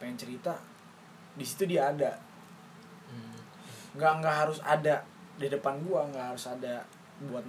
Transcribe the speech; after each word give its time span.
pengen 0.00 0.16
cerita 0.16 0.56
di 1.30 1.44
situ 1.44 1.68
dia 1.68 1.88
ada 1.88 2.16
Hmm. 3.06 3.36
nggak 3.94 4.12
nggak 4.18 4.36
harus 4.38 4.58
ada 4.64 5.04
di 5.36 5.46
depan 5.46 5.76
gua 5.82 6.06
nggak 6.06 6.26
harus 6.30 6.44
ada 6.46 6.86
buat 7.22 7.44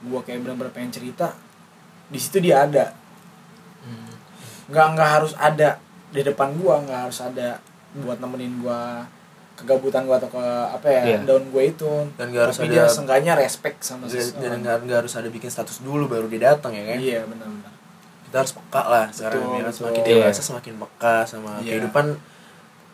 gua 0.00 0.20
kayak 0.22 0.40
benar-benar 0.40 0.70
pengen 0.70 0.92
cerita 0.92 1.34
di 2.06 2.16
situ 2.16 2.38
dia 2.40 2.64
ada 2.64 2.94
Hmm. 3.80 4.12
nggak 4.68 4.86
nggak 4.94 5.10
harus 5.10 5.32
ada 5.34 5.80
di 6.08 6.20
depan 6.20 6.54
gua 6.54 6.80
nggak 6.80 7.00
harus 7.04 7.20
ada 7.20 7.58
buat 7.94 8.18
nemenin 8.18 8.60
gua 8.60 9.04
kegabutan 9.54 10.04
gua 10.04 10.16
atau 10.16 10.30
ke 10.30 10.44
apa 10.70 10.86
ya 10.86 11.02
Iya. 11.04 11.18
daun 11.24 11.48
gua 11.48 11.62
itu 11.64 11.90
Dan 12.14 12.30
nggak 12.30 12.42
harus 12.44 12.56
tapi 12.56 12.68
ada- 12.68 12.74
dia 12.76 12.84
seenggaknya 12.86 13.32
respect 13.34 13.78
sama 13.80 14.04
dan 14.04 14.14
seseorang 14.14 14.60
nggak 14.60 14.76
nggak 14.84 14.98
harus 15.02 15.14
ada 15.14 15.28
bikin 15.28 15.48
status 15.48 15.80
dulu 15.80 16.06
baru 16.06 16.28
dia 16.28 16.52
datang 16.52 16.72
ya 16.72 16.84
kan 16.86 16.98
iya 16.98 17.20
benar-benar 17.22 17.72
kita 18.28 18.36
harus 18.38 18.52
peka 18.52 18.82
lah 18.84 19.06
sekarang 19.08 19.40
Betul, 19.40 19.48
ya 19.48 19.56
kan? 19.56 19.64
betul. 19.64 19.78
semakin 19.78 20.00
Iya. 20.00 20.08
dewasa 20.20 20.42
semakin 20.42 20.74
peka 20.78 21.14
sama 21.24 21.50
Iya. 21.58 21.70
kehidupan 21.70 22.06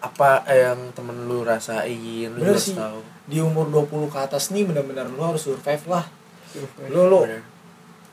apa 0.00 0.30
yang 0.46 0.78
temen 0.92 1.16
lu 1.24 1.42
rasain 1.42 1.98
lu 2.30 2.38
Bener 2.38 2.54
sih. 2.56 2.76
tahu 2.76 3.00
di 3.24 3.38
umur 3.38 3.66
20 3.66 3.88
ke 4.06 4.18
atas 4.20 4.48
nih 4.50 4.62
benar-benar 4.62 5.08
lu 5.08 5.18
harus 5.18 5.40
survive 5.40 5.84
lah 5.86 6.04
lu 6.86 7.02
lu 7.04 7.20
Bener. 7.24 7.42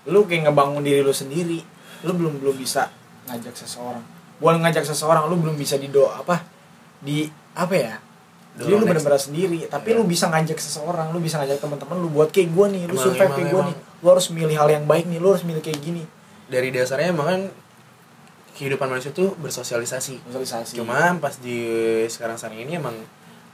lu 0.05 0.19
kayak 0.23 0.47
ngebangun 0.47 0.81
diri 0.81 0.99
lu 0.99 1.11
sendiri 1.11 1.59
lu 2.01 2.11
belum 2.11 2.39
belum 2.39 2.55
bisa 2.55 2.89
ngajak 3.27 3.53
seseorang 3.53 4.01
bukan 4.37 4.57
ngajak 4.59 4.81
seseorang 4.83 5.27
lu 5.27 5.37
belum 5.37 5.53
bisa 5.53 5.75
di 5.75 5.87
do 5.87 6.07
apa 6.07 6.41
di 6.97 7.27
apa 7.53 7.75
ya 7.75 7.95
jadi 8.51 8.67
Dorong 8.67 8.79
lu 8.79 8.85
benar-benar 8.87 9.21
sendiri 9.21 9.59
tapi 9.65 9.91
Iya. 9.91 9.97
lu 9.97 10.03
bisa 10.03 10.25
ngajak 10.27 10.57
seseorang 10.57 11.11
lu 11.11 11.19
bisa 11.19 11.37
ngajak 11.37 11.59
teman-teman 11.59 11.95
lu 11.97 12.09
buat 12.09 12.31
kayak 12.31 12.49
gua 12.49 12.67
nih 12.67 12.83
lu 12.83 12.91
Emang- 12.91 13.03
survive 13.05 13.21
emang- 13.21 13.37
kayak 13.37 13.51
emang. 13.53 13.67
nih 13.67 13.75
lu 14.01 14.07
harus 14.07 14.25
milih 14.27 14.55
hal 14.55 14.69
yang 14.69 14.85
baik 14.85 15.05
nih 15.05 15.19
lu 15.19 15.27
harus 15.29 15.43
milih 15.43 15.59
kayak 15.59 15.77
gini 15.77 16.03
dari 16.51 16.69
dasarnya 16.75 17.15
emang 17.15 17.27
kan 17.31 17.41
kehidupan 18.59 18.91
manusia 18.91 19.15
tuh 19.15 19.33
bersosialisasi. 19.39 20.19
Sosialisasi 20.27 20.83
cuma 20.83 21.15
pas 21.23 21.39
di 21.39 21.63
sekarang 22.11 22.35
sekarang 22.35 22.67
ini 22.67 22.75
emang 22.75 22.93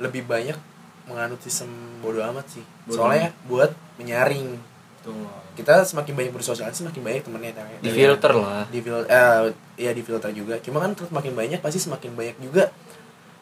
lebih 0.01 0.25
banyak 0.25 0.57
menganut 1.05 1.39
sistem 1.39 1.69
bodoh 2.01 2.25
amat 2.33 2.57
sih. 2.57 2.65
Bodo 2.89 3.05
soalnya 3.05 3.29
buat 3.45 3.71
menyaring. 4.01 4.57
Tuh 5.05 5.13
kita 5.53 5.85
semakin 5.85 6.13
banyak 6.13 6.33
bersosialisasi 6.33 6.85
semakin 6.85 7.01
banyak 7.01 7.21
temennya 7.25 7.53
di 7.81 7.89
filter 7.93 8.33
lah. 8.33 8.65
Di 8.69 8.79
filter 8.81 9.07
eh, 9.09 9.39
ya 9.77 9.91
di 9.93 10.01
filter 10.01 10.29
juga. 10.33 10.57
Cuma 10.61 10.81
kan 10.81 10.97
terus 10.97 11.13
makin 11.13 11.37
banyak 11.37 11.61
pasti 11.61 11.79
semakin 11.81 12.17
banyak 12.17 12.37
juga 12.41 12.73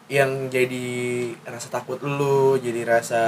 yang 0.06 0.46
jadi 0.46 0.86
rasa 1.42 1.66
takut 1.66 1.98
lu 1.98 2.54
jadi 2.62 2.86
rasa 2.86 3.24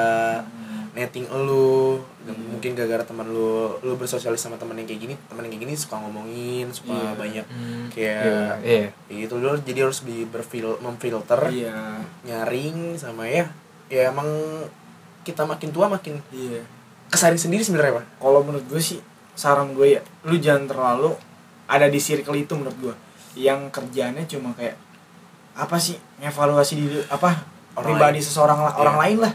netting 0.98 1.30
lu 1.30 2.02
Hmm. 2.20 2.34
mungkin 2.50 2.74
gara-gara 2.74 3.00
teman 3.02 3.24
lu 3.24 3.72
lu 3.78 3.94
bersosialis 3.94 4.36
sama 4.38 4.54
temen 4.54 4.74
yang 4.74 4.84
kayak 4.84 5.00
gini 5.00 5.14
temen 5.24 5.41
yang 5.41 5.50
kayak 5.50 5.64
gini 5.64 5.74
suka 5.74 5.96
ngomongin 5.96 6.68
suka 6.68 6.92
Iya. 6.92 7.10
banyak 7.14 7.46
Hmm. 7.46 7.86
kayak 7.88 8.22
iya 8.60 8.86
kayak 9.00 9.19
gitu 9.24 9.34
dulu 9.38 9.56
jadi 9.58 9.80
harus 9.80 10.02
di 10.02 10.26
berfil 10.26 10.76
memfilter 10.78 11.41
iya 11.48 11.96
nyaring 12.22 12.94
sama 12.94 13.24
ya 13.24 13.48
ya 13.86 14.10
emang 14.10 14.28
kita 15.22 15.42
makin 15.42 15.70
tua 15.70 15.86
makin 15.86 16.20
iya 16.28 16.60
kesaring 17.08 17.38
sendiri 17.38 17.62
sebenarnya 17.62 17.96
pak 17.96 18.06
kalau 18.19 18.42
menurut 18.42 18.66
gue 18.66 18.76
sih 18.78 19.00
saran 19.32 19.72
gue 19.72 19.96
ya 19.96 20.00
lu 20.24 20.36
jangan 20.36 20.66
terlalu 20.66 21.16
ada 21.64 21.86
di 21.86 21.96
circle 21.96 22.34
itu 22.34 22.52
menurut 22.52 22.76
gue 22.78 22.94
yang 23.38 23.70
kerjanya 23.70 24.20
cuma 24.26 24.52
kayak 24.52 24.76
apa 25.54 25.76
sih 25.76 25.94
evaluasi 26.19 26.74
diri 26.76 26.98
apa 27.06 27.41
Orang 27.72 27.94
pribadi 27.94 28.19
lain. 28.19 28.26
seseorang 28.26 28.58
lah 28.60 28.74
orang 28.74 28.94
Iya. 28.94 29.02
lain 29.02 29.19
lah 29.22 29.32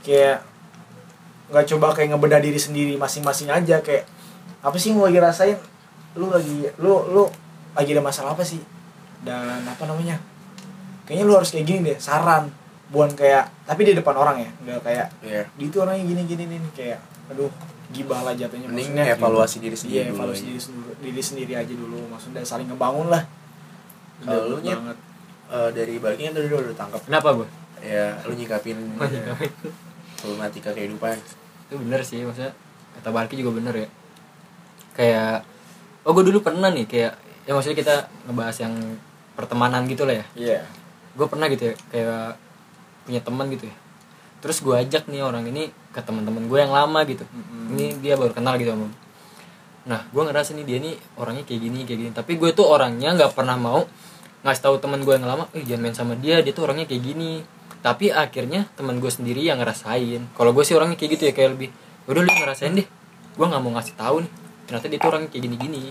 kayak 0.00 0.38
nggak 1.50 1.66
coba 1.76 1.92
kayak 1.92 2.14
ngebedah 2.14 2.40
diri 2.40 2.56
sendiri 2.56 2.94
masing-masing 2.96 3.50
aja 3.50 3.82
kayak 3.82 4.06
apa 4.62 4.76
sih 4.78 4.94
yang 4.94 5.02
lu 5.02 5.04
lagi 5.10 5.20
rasain? 5.20 5.58
Lu 6.14 6.30
lagi 6.30 6.70
lu 6.78 6.92
lu 7.10 7.24
lagi 7.74 7.90
ada 7.94 8.02
masalah 8.02 8.38
apa 8.38 8.46
sih? 8.46 8.62
Dan 9.26 9.66
apa 9.66 9.82
namanya? 9.84 10.16
Kayaknya 11.04 11.24
lu 11.26 11.34
harus 11.34 11.50
kayak 11.50 11.66
gini 11.66 11.80
deh 11.90 11.98
saran. 11.98 12.48
Bukan 12.90 13.14
kayak 13.14 13.50
tapi 13.66 13.86
di 13.86 13.94
depan 13.94 14.14
orang 14.18 14.42
ya 14.42 14.50
nggak 14.66 14.80
kayak 14.82 15.06
ya 15.22 15.42
di 15.54 15.70
itu 15.70 15.78
orangnya 15.78 16.02
gini 16.10 16.22
gini 16.26 16.44
nih 16.50 16.58
kayak 16.74 16.98
aduh 17.30 17.50
gibah 17.90 18.22
lah 18.22 18.34
jatuhnya. 18.34 18.66
Mending 18.70 18.94
maksudnya 18.94 19.14
evaluasi 19.14 19.56
diri 19.62 19.76
sendiri 19.78 19.94
iya 19.94 20.02
dulu 20.10 20.16
evaluasi 20.18 20.42
ya. 20.42 20.46
diri 20.50 20.60
sendiri, 20.62 20.92
diri 20.98 21.22
sendiri 21.22 21.52
aja 21.54 21.74
dulu. 21.74 22.00
Maksudnya 22.10 22.42
saling 22.42 22.66
ngebangun 22.70 23.10
lah. 23.10 23.22
Kalau 24.20 24.52
lu, 24.52 24.56
Nyet? 24.62 24.78
banget. 24.78 24.98
Eh, 25.50 25.70
dari 25.74 25.98
baliknya 25.98 26.30
tadi 26.30 26.46
udah, 26.46 26.62
udah 26.62 26.76
tangkap 26.78 27.02
kenapa 27.02 27.34
gue 27.34 27.48
ya 27.82 28.14
lu 28.22 28.38
nyikapin 28.38 28.78
nyikapin. 28.78 29.50
problematika 30.22 30.70
kehidupan 30.70 31.18
itu 31.70 31.78
bener 31.78 32.02
sih 32.02 32.26
maksudnya 32.26 32.50
kata 32.98 33.14
Barki 33.14 33.38
juga 33.38 33.54
bener 33.62 33.86
ya. 33.86 33.88
Kayak 34.98 35.46
oh 36.02 36.10
gue 36.10 36.26
dulu 36.26 36.42
pernah 36.42 36.66
nih 36.66 36.90
kayak 36.90 37.14
ya 37.46 37.54
maksudnya 37.54 37.78
kita 37.78 37.94
ngebahas 38.26 38.56
yang 38.58 38.74
pertemanan 39.38 39.86
gitu 39.86 40.02
lah 40.02 40.18
ya. 40.18 40.26
Iya. 40.34 40.60
Gue 41.14 41.30
pernah 41.30 41.46
gitu 41.46 41.70
ya 41.70 41.74
kayak 41.94 42.34
punya 43.06 43.20
teman 43.22 43.46
gitu 43.54 43.70
ya. 43.70 43.76
Terus 44.42 44.58
gue 44.66 44.74
ajak 44.74 45.06
nih 45.06 45.22
orang 45.22 45.46
ini 45.46 45.70
ke 45.94 46.02
teman-teman 46.02 46.50
gue 46.50 46.58
yang 46.58 46.74
lama 46.74 47.06
gitu. 47.06 47.22
Mm-mm. 47.30 47.78
ini 47.78 47.94
dia 48.02 48.18
baru 48.18 48.34
kenal 48.34 48.58
gitu 48.58 48.74
sama 48.74 48.90
nah 49.80 50.04
gue 50.12 50.22
ngerasa 50.22 50.52
nih 50.60 50.66
dia 50.68 50.76
nih 50.76 50.94
orangnya 51.16 51.46
kayak 51.46 51.60
gini 51.62 51.78
kayak 51.86 51.98
gini. 52.02 52.10
Tapi 52.10 52.36
gue 52.36 52.50
tuh 52.52 52.66
orangnya 52.66 53.14
nggak 53.14 53.32
pernah 53.32 53.54
mau 53.56 53.86
ngasih 54.44 54.62
tahu 54.64 54.76
teman 54.80 55.04
gue 55.04 55.14
yang 55.16 55.28
lama 55.28 55.48
eh 55.52 55.64
jangan 55.64 55.80
main 55.84 55.96
sama 55.96 56.14
dia 56.16 56.40
dia 56.40 56.52
tuh 56.52 56.64
orangnya 56.64 56.88
kayak 56.88 57.00
gini 57.00 57.44
tapi 57.80 58.12
akhirnya 58.12 58.68
teman 58.76 59.00
gue 59.00 59.08
sendiri 59.08 59.40
yang 59.40 59.56
ngerasain. 59.56 60.20
Kalau 60.36 60.50
gue 60.52 60.64
sih 60.64 60.76
orangnya 60.76 61.00
kayak 61.00 61.10
gitu 61.16 61.22
ya 61.28 61.32
kayak 61.32 61.50
lebih 61.56 61.68
udah 62.04 62.20
lu 62.20 62.28
ngerasain 62.30 62.76
deh. 62.76 62.84
Gue 63.34 63.46
nggak 63.48 63.60
mau 63.60 63.72
ngasih 63.74 63.96
tahu 63.96 64.16
nih. 64.24 64.32
Ternyata 64.68 64.86
dia 64.86 64.98
tuh 64.98 65.08
orangnya 65.10 65.28
kayak 65.28 65.44
gini 65.48 65.56
gini 65.56 65.82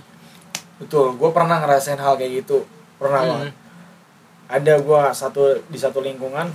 betul 0.80 1.12
gue 1.12 1.30
pernah 1.36 1.60
ngerasain 1.60 2.00
hal 2.00 2.16
kayak 2.16 2.46
gitu. 2.46 2.64
Pernah 2.96 3.20
Hmm. 3.20 3.30
banget. 3.36 3.54
Ada 4.50 4.74
gue 4.80 5.02
satu 5.12 5.42
di 5.68 5.76
satu 5.76 6.00
lingkungan 6.00 6.48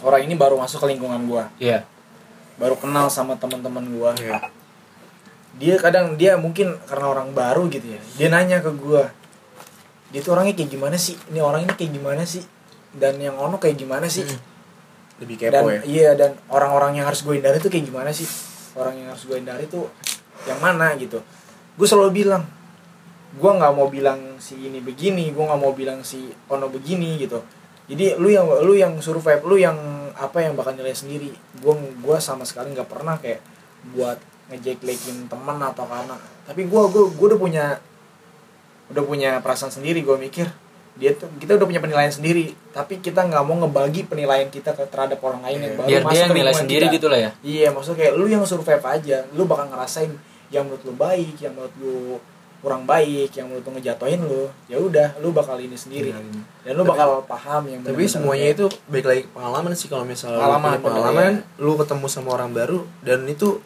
orang 0.00 0.20
ini 0.24 0.34
baru 0.34 0.56
masuk 0.56 0.80
ke 0.82 0.96
lingkungan 0.96 1.20
gue 1.28 1.44
iya. 1.60 1.84
Baru 2.56 2.80
kenal 2.80 3.12
sama 3.12 3.36
teman-teman 3.36 3.84
gue 3.84 4.10
Iya. 4.24 4.48
dia 5.50 5.74
kadang 5.76 6.14
dia 6.14 6.38
mungkin 6.38 6.78
karena 6.86 7.10
orang 7.10 7.34
baru 7.34 7.66
gitu 7.68 7.84
ya 7.90 8.00
dia 8.16 8.28
nanya 8.30 8.62
ke 8.62 8.70
gue 8.70 9.02
dia 10.10 10.20
tuh 10.22 10.32
orangnya 10.34 10.54
kayak 10.54 10.70
gimana 10.72 10.96
sih? 10.96 11.14
Ini 11.28 11.38
orang 11.38 11.68
ini 11.68 11.74
kayak 11.76 11.92
gimana 11.92 12.22
sih 12.24 12.42
dan 12.96 13.18
yang 13.22 13.38
ono 13.38 13.56
kayak 13.60 13.78
gimana 13.78 14.10
sih? 14.10 14.26
Lebih 15.20 15.36
dan 15.36 15.52
kepo 15.52 15.68
ya? 15.68 15.80
iya 15.84 16.10
dan 16.16 16.34
orang-orang 16.48 16.98
yang 16.98 17.06
harus 17.06 17.22
gue 17.22 17.36
hindari 17.36 17.60
tuh 17.60 17.70
kayak 17.70 17.86
gimana 17.86 18.10
sih? 18.10 18.26
Orang 18.74 18.96
yang 18.98 19.12
harus 19.12 19.28
gue 19.28 19.36
hindari 19.36 19.68
tuh 19.70 19.86
yang 20.48 20.58
mana 20.58 20.96
gitu? 20.96 21.20
Gue 21.76 21.86
selalu 21.86 22.24
bilang 22.24 22.42
gue 23.30 23.50
nggak 23.50 23.72
mau 23.78 23.86
bilang 23.86 24.42
si 24.42 24.58
ini 24.58 24.82
begini 24.82 25.30
gue 25.30 25.44
nggak 25.44 25.60
mau 25.60 25.70
bilang 25.70 26.02
si 26.02 26.32
ono 26.50 26.66
begini 26.66 27.20
gitu. 27.20 27.38
Jadi 27.90 28.18
lu 28.18 28.30
yang 28.30 28.46
lu 28.62 28.74
yang 28.74 28.98
survive 29.02 29.42
lu 29.42 29.58
yang 29.58 29.74
apa 30.14 30.42
yang 30.42 30.54
bakal 30.54 30.74
nilai 30.74 30.94
sendiri. 30.94 31.30
Gue 31.58 31.74
gua 31.98 32.22
sama 32.22 32.46
sekali 32.46 32.70
nggak 32.70 32.86
pernah 32.86 33.18
kayak 33.18 33.42
buat 33.94 34.18
ngejeklekin 34.50 35.26
teman 35.26 35.58
atau 35.58 35.86
karena. 35.86 36.14
Tapi 36.46 36.66
gue 36.70 36.82
gue 36.90 37.04
gue 37.14 37.26
udah 37.34 37.40
punya 37.40 37.66
udah 38.90 39.04
punya 39.06 39.38
perasaan 39.38 39.70
sendiri 39.70 40.02
gue 40.02 40.16
mikir 40.18 40.50
dia 41.00 41.16
tuh 41.16 41.32
kita 41.40 41.56
udah 41.56 41.64
punya 41.64 41.80
penilaian 41.80 42.12
sendiri 42.12 42.52
tapi 42.70 43.00
kita 43.00 43.24
nggak 43.24 43.40
mau 43.40 43.56
ngebagi 43.58 44.04
penilaian 44.04 44.46
kita 44.46 44.70
ke 44.70 44.84
terhadap 44.86 45.16
orang 45.18 45.40
lain 45.40 45.58
yang 45.64 45.74
baru 45.74 45.88
biar 45.88 46.02
masuk 46.04 46.12
dia 46.12 46.20
yang 46.20 46.30
nilai 46.36 46.52
sendiri 46.54 46.86
kita. 46.86 46.96
gitu 47.00 47.06
lah 47.08 47.18
ya. 47.18 47.30
Iya 47.40 47.68
maksudnya 47.72 47.98
kayak 47.98 48.14
lu 48.14 48.24
yang 48.28 48.44
survive 48.44 48.84
aja 48.84 49.24
lu 49.32 49.42
bakal 49.44 49.66
ngerasain 49.66 50.12
yang 50.52 50.68
menurut 50.68 50.84
lu 50.84 50.92
baik 50.92 51.34
yang 51.36 51.56
menurut 51.56 51.74
lu 51.80 51.96
kurang 52.60 52.84
baik 52.84 53.32
yang 53.32 53.48
menurut 53.48 53.64
lu 53.64 53.72
ngejatuhin 53.74 54.20
lu 54.20 54.44
ya 54.68 54.76
udah 54.76 55.16
lu 55.18 55.32
bakal 55.32 55.56
ini 55.56 55.72
sendiri. 55.74 56.12
Dan 56.60 56.76
lu 56.76 56.84
Tapi- 56.84 56.92
bakal 56.92 57.08
paham 57.24 57.62
yang 57.66 57.80
tapi 57.80 58.04
semuanya 58.04 58.52
itu 58.52 58.68
baik 58.86 59.06
lagi 59.08 59.22
pengalaman 59.32 59.72
sih 59.72 59.88
kalau 59.88 60.04
misalnya 60.04 60.36
lu 60.36 60.44
Pengalaman, 60.44 60.70
punya 60.70 60.84
pengalaman 60.84 61.32
bener, 61.40 61.64
lu 61.64 61.72
ketemu 61.80 62.06
sama 62.06 62.28
orang 62.36 62.52
baru 62.52 62.84
dan 63.00 63.24
itu 63.24 63.64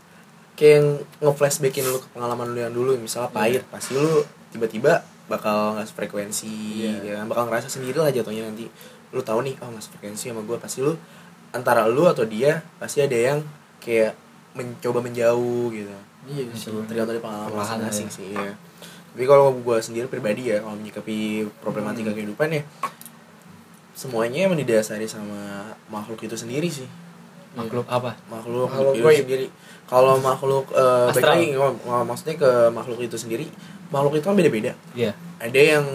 kayak 0.54 0.70
yang 0.72 0.86
nge-flashbackin 1.20 1.82
lu 1.82 1.98
ke 1.98 2.06
pengalaman 2.14 2.46
lu 2.48 2.58
yang 2.62 2.70
dulu 2.70 2.94
misalnya 2.94 3.26
Iya. 3.26 3.34
pahit 3.34 3.62
pasti 3.66 3.98
lu 3.98 4.22
tiba-tiba 4.48 5.02
bakal 5.26 5.74
nggak 5.74 5.88
frekuensi 5.88 6.82
Iya. 6.82 6.92
ya 7.00 7.12
kan? 7.18 7.26
bakal 7.26 7.42
ngerasa 7.48 7.68
sendiri 7.68 7.96
lah 7.96 8.08
jatuhnya 8.08 8.44
nanti 8.44 8.68
lu 9.10 9.20
tahu 9.20 9.40
nih 9.42 9.56
oh 9.58 9.68
nggak 9.68 9.84
frekuensi 9.90 10.28
sama 10.28 10.40
gue 10.40 10.56
pasti 10.56 10.80
lu 10.80 10.92
antara 11.50 11.86
lu 11.86 12.04
atau 12.04 12.24
dia 12.24 12.60
pasti 12.76 13.00
ada 13.00 13.14
yang 13.14 13.38
kayak 13.78 14.12
mencoba 14.52 15.00
menjauh 15.00 15.70
gitu 15.70 15.94
iya 16.26 16.44
sih 16.50 16.72
tergantung 16.84 17.10
dari 17.10 17.20
pengalaman 17.20 17.52
masing-masing 17.54 18.06
ya. 18.06 18.12
sih 18.12 18.26
iya. 18.30 18.52
tapi 19.10 19.24
kalau 19.24 19.54
gue 19.54 19.76
sendiri 19.78 20.06
pribadi 20.06 20.50
ya 20.50 20.60
kalau 20.60 20.74
menyikapi 20.74 21.16
problematika 21.58 22.10
Hmm. 22.10 22.18
kehidupan 22.18 22.48
ya 22.50 22.62
semuanya 23.94 24.44
emang 24.44 24.58
didasari 24.58 25.06
sama 25.06 25.70
makhluk 25.86 26.18
itu 26.20 26.34
sendiri 26.34 26.66
sih 26.66 26.88
makhluk 27.54 27.86
apa 27.86 28.18
makhluk, 28.26 28.66
Makhluk 28.66 28.94
itu 28.94 29.06
gaib. 29.06 29.18
sendiri 29.22 29.46
kalau 29.86 30.18
makhluk 30.18 30.66
eh 30.74 31.06
baik 31.14 31.22
lagi 31.24 31.46
maksudnya 32.02 32.34
ke 32.34 32.50
makhluk 32.74 32.98
itu 33.00 33.14
sendiri 33.14 33.46
makhluk 33.94 34.18
itu 34.18 34.26
kan 34.26 34.34
beda-beda. 34.34 34.72
Iya. 34.92 35.14
Ada 35.38 35.60
yang 35.78 35.86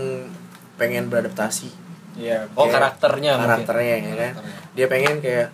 pengen 0.79 1.11
beradaptasi. 1.11 1.67
Iya 2.15 2.47
oh 2.51 2.67
Kayak 2.67 2.73
karakternya 2.95 3.31
mungkin. 3.35 3.43
karakternya 3.47 3.95
ya 3.99 4.15
kan? 4.15 4.33
Dia 4.71 4.85
pengen 4.87 5.15
kayak 5.19 5.47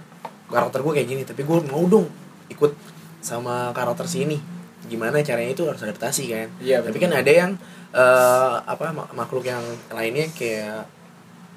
karakter 0.45 0.79
gue 0.81 0.93
kayak 0.93 1.09
gini 1.09 1.21
tapi 1.25 1.41
gue 1.41 1.57
mau 1.65 1.81
dong 1.85 2.05
ikut 2.47 2.71
sama 3.19 3.73
karakter 3.73 4.05
si 4.05 4.23
ini. 4.23 4.37
Gimana 4.85 5.17
caranya 5.19 5.49
itu 5.49 5.65
harus 5.65 5.81
adaptasi 5.81 6.29
kan? 6.29 6.47
Iya, 6.61 6.85
tapi 6.85 7.01
betul. 7.01 7.09
kan 7.09 7.11
ada 7.17 7.31
yang 7.33 7.51
eh, 7.89 8.55
apa 8.61 8.93
mak- 8.93 9.13
makhluk 9.13 9.41
yang 9.43 9.65
lainnya 9.89 10.29
kayak 10.31 10.85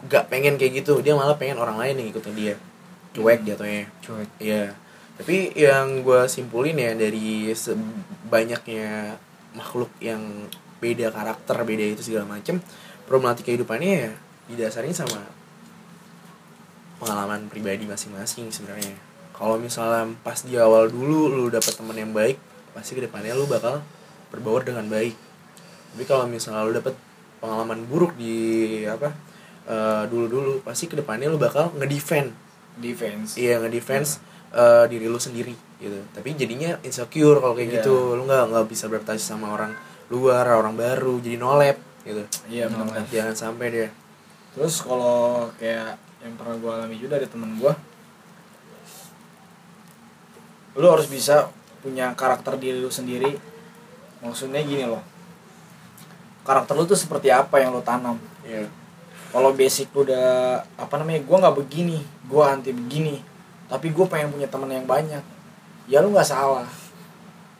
gak 0.08 0.32
pengen 0.32 0.56
kayak 0.56 0.81
gitu. 0.81 1.05
Dia 1.05 1.12
malah 1.12 1.37
pengen 1.37 1.61
orang 1.61 1.76
lain 1.76 2.00
yang 2.00 2.08
ikutin 2.08 2.32
dia. 2.32 2.55
Cuek 3.12 3.44
jatuhnya 3.44 3.85
cuek. 4.00 4.29
Iya. 4.40 4.73
Tapi 5.19 5.52
yang 5.52 6.06
gue 6.06 6.25
simpulin 6.25 6.79
ya 6.79 6.94
dari 6.94 7.50
sebanyaknya 7.52 9.19
makhluk 9.52 9.90
yang 9.99 10.20
beda 10.78 11.10
karakter, 11.10 11.56
beda 11.62 11.84
itu 11.94 12.02
segala 12.02 12.26
macem, 12.26 12.62
problematika 13.04 13.50
kehidupannya 13.50 13.92
ya 13.92 14.10
didasarnya 14.48 14.94
sama 14.94 15.20
pengalaman 16.98 17.46
pribadi 17.46 17.86
masing-masing 17.86 18.50
sebenarnya. 18.50 18.96
Kalau 19.36 19.54
misalnya 19.60 20.10
pas 20.26 20.42
di 20.42 20.58
awal 20.58 20.90
dulu 20.90 21.30
lu 21.30 21.44
dapet 21.46 21.78
teman 21.78 21.94
yang 21.94 22.10
baik, 22.10 22.38
pasti 22.75 22.98
ke 22.98 23.06
depannya 23.06 23.38
lu 23.38 23.46
bakal 23.46 23.82
berbaur 24.34 24.66
dengan 24.66 24.86
baik. 24.90 25.14
Tapi 25.94 26.04
kalau 26.04 26.26
misalnya 26.26 26.66
lu 26.66 26.75
dapet 26.75 26.94
pengalaman 27.38 27.86
buruk 27.86 28.19
di 28.19 28.82
apa 28.82 29.14
eh, 29.70 30.02
dulu-dulu, 30.10 30.58
pasti 30.66 30.90
ke 30.90 30.98
depannya 30.98 31.30
lu 31.30 31.38
bakal 31.38 31.70
ngedefend 31.78 32.34
defense 32.78 33.34
iya 33.34 33.58
ngedefense 33.58 34.22
eh, 34.54 34.86
diri 34.86 35.06
lu 35.10 35.19
sendiri 35.19 35.54
gitu 35.78 35.98
tapi 36.14 36.34
jadinya 36.34 36.78
insecure 36.82 37.38
kalau 37.38 37.54
kayak 37.54 37.70
Iya. 37.70 37.76
gitu 37.82 38.14
lu 38.19 38.22
nggak 38.26 38.50
nggak 38.54 38.64
bisa 38.70 38.86
beradaptasi 38.90 39.22
sama 39.22 39.50
orang 39.54 39.75
luar 40.08 40.44
orang 40.49 40.75
baru 40.75 41.20
jadi 41.20 41.37
nolep 41.37 41.76
gitu. 42.05 42.25
Iya 42.49 42.72
benar 42.72 43.05
jangan 43.12 43.37
sampai 43.37 43.66
deh 43.69 43.90
terus 44.56 44.81
kalau 44.81 45.46
kayak 45.60 46.00
yang 46.25 46.34
pernah 46.34 46.56
gue 46.58 46.70
alami 46.72 46.96
juga 46.99 47.20
dari 47.20 47.31
temen 47.31 47.60
gue 47.60 47.72
lu 50.78 50.87
harus 50.88 51.06
bisa 51.10 51.50
punya 51.78 52.14
karakter 52.14 52.58
diri 52.58 52.78
lu 52.78 52.90
sendiri. 52.90 53.38
Maksudnya 54.19 54.62
gini 54.66 54.82
loh 54.87 55.02
karakter 56.43 56.75
lu 56.75 56.88
tuh 56.88 56.96
seperti 56.96 57.28
apa 57.28 57.61
yang 57.61 57.76
lu 57.76 57.84
tanam? 57.84 58.16
Iya. 58.40 58.66
Kalau 59.28 59.52
basic 59.52 59.93
lu 59.93 60.08
udah 60.08 60.64
apa 60.81 60.94
namanya 60.96 61.20
gue 61.22 61.37
nggak 61.37 61.56
begini 61.61 61.99
gue 62.28 62.43
anti 62.44 62.70
begini 62.76 63.25
tapi 63.69 63.93
gue 63.93 64.06
pengen 64.08 64.32
punya 64.32 64.49
teman 64.49 64.69
yang 64.69 64.84
banyak 64.88 65.25
ya 65.88 66.04
lu 66.04 66.12
nggak 66.12 66.28
salah 66.28 66.69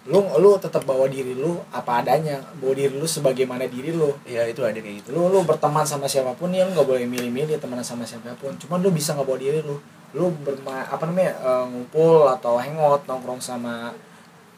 lu 0.09 0.25
lu 0.41 0.57
tetap 0.57 0.89
bawa 0.89 1.05
diri 1.05 1.37
lu 1.37 1.61
apa 1.69 2.01
adanya 2.01 2.41
bawa 2.57 2.73
diri 2.73 2.97
lu 2.97 3.05
sebagaimana 3.05 3.69
diri 3.69 3.93
lu. 3.93 4.09
Iya 4.25 4.49
itu 4.49 4.65
ada 4.65 4.81
kayak 4.81 5.05
gitu. 5.05 5.13
Lu 5.13 5.29
lu 5.29 5.45
berteman 5.45 5.85
sama 5.85 6.09
siapa 6.09 6.33
pun 6.33 6.49
ya 6.49 6.65
lu 6.65 6.73
nggak 6.73 6.89
boleh 6.89 7.05
milih-milih 7.05 7.61
teman 7.61 7.85
sama 7.85 8.09
siapa 8.09 8.33
pun. 8.41 8.57
Cuman 8.57 8.81
lu 8.81 8.89
bisa 8.89 9.13
nggak 9.13 9.29
bawa 9.29 9.37
diri 9.37 9.61
lu. 9.61 9.77
Lu 10.17 10.33
berma 10.41 10.89
apa 10.89 11.05
namanya 11.05 11.37
eh, 11.37 11.65
ngumpul 11.69 12.25
atau 12.25 12.57
hangout 12.57 13.05
nongkrong 13.05 13.45
sama 13.45 13.93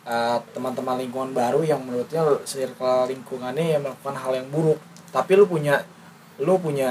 eh, 0.06 0.38
teman-teman 0.54 1.02
lingkungan 1.02 1.34
baru 1.34 1.66
yang 1.66 1.82
menurutnya 1.82 2.22
circle 2.46 3.10
lingkungannya 3.10 3.74
yang 3.74 3.82
melakukan 3.82 4.14
hal 4.14 4.32
yang 4.38 4.46
buruk. 4.54 4.78
Tapi 5.10 5.34
lu 5.34 5.50
punya 5.50 5.82
lu 6.38 6.62
punya 6.62 6.90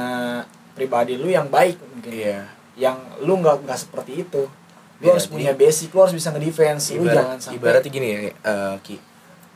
pribadi 0.75 1.15
lu 1.15 1.31
yang 1.31 1.47
baik 1.47 1.79
mungkin. 1.79 2.11
Iya. 2.11 2.43
Yang 2.75 2.97
lu 3.23 3.39
nggak 3.39 3.63
nggak 3.63 3.79
seperti 3.79 4.27
itu 4.27 4.51
lu 4.99 5.07
harus 5.09 5.25
punya 5.25 5.51
basic 5.53 5.89
lu 5.89 5.99
harus 5.99 6.11
bisa 6.13 6.29
ngedefense 6.29 6.93
lu 6.93 7.03
jangan 7.03 7.35
ibarat 7.35 7.39
sampai 7.39 7.55
ibaratnya 7.55 7.89
gini 7.89 8.07
ya 8.07 8.19
eh, 8.25 8.75
ki 8.81 8.95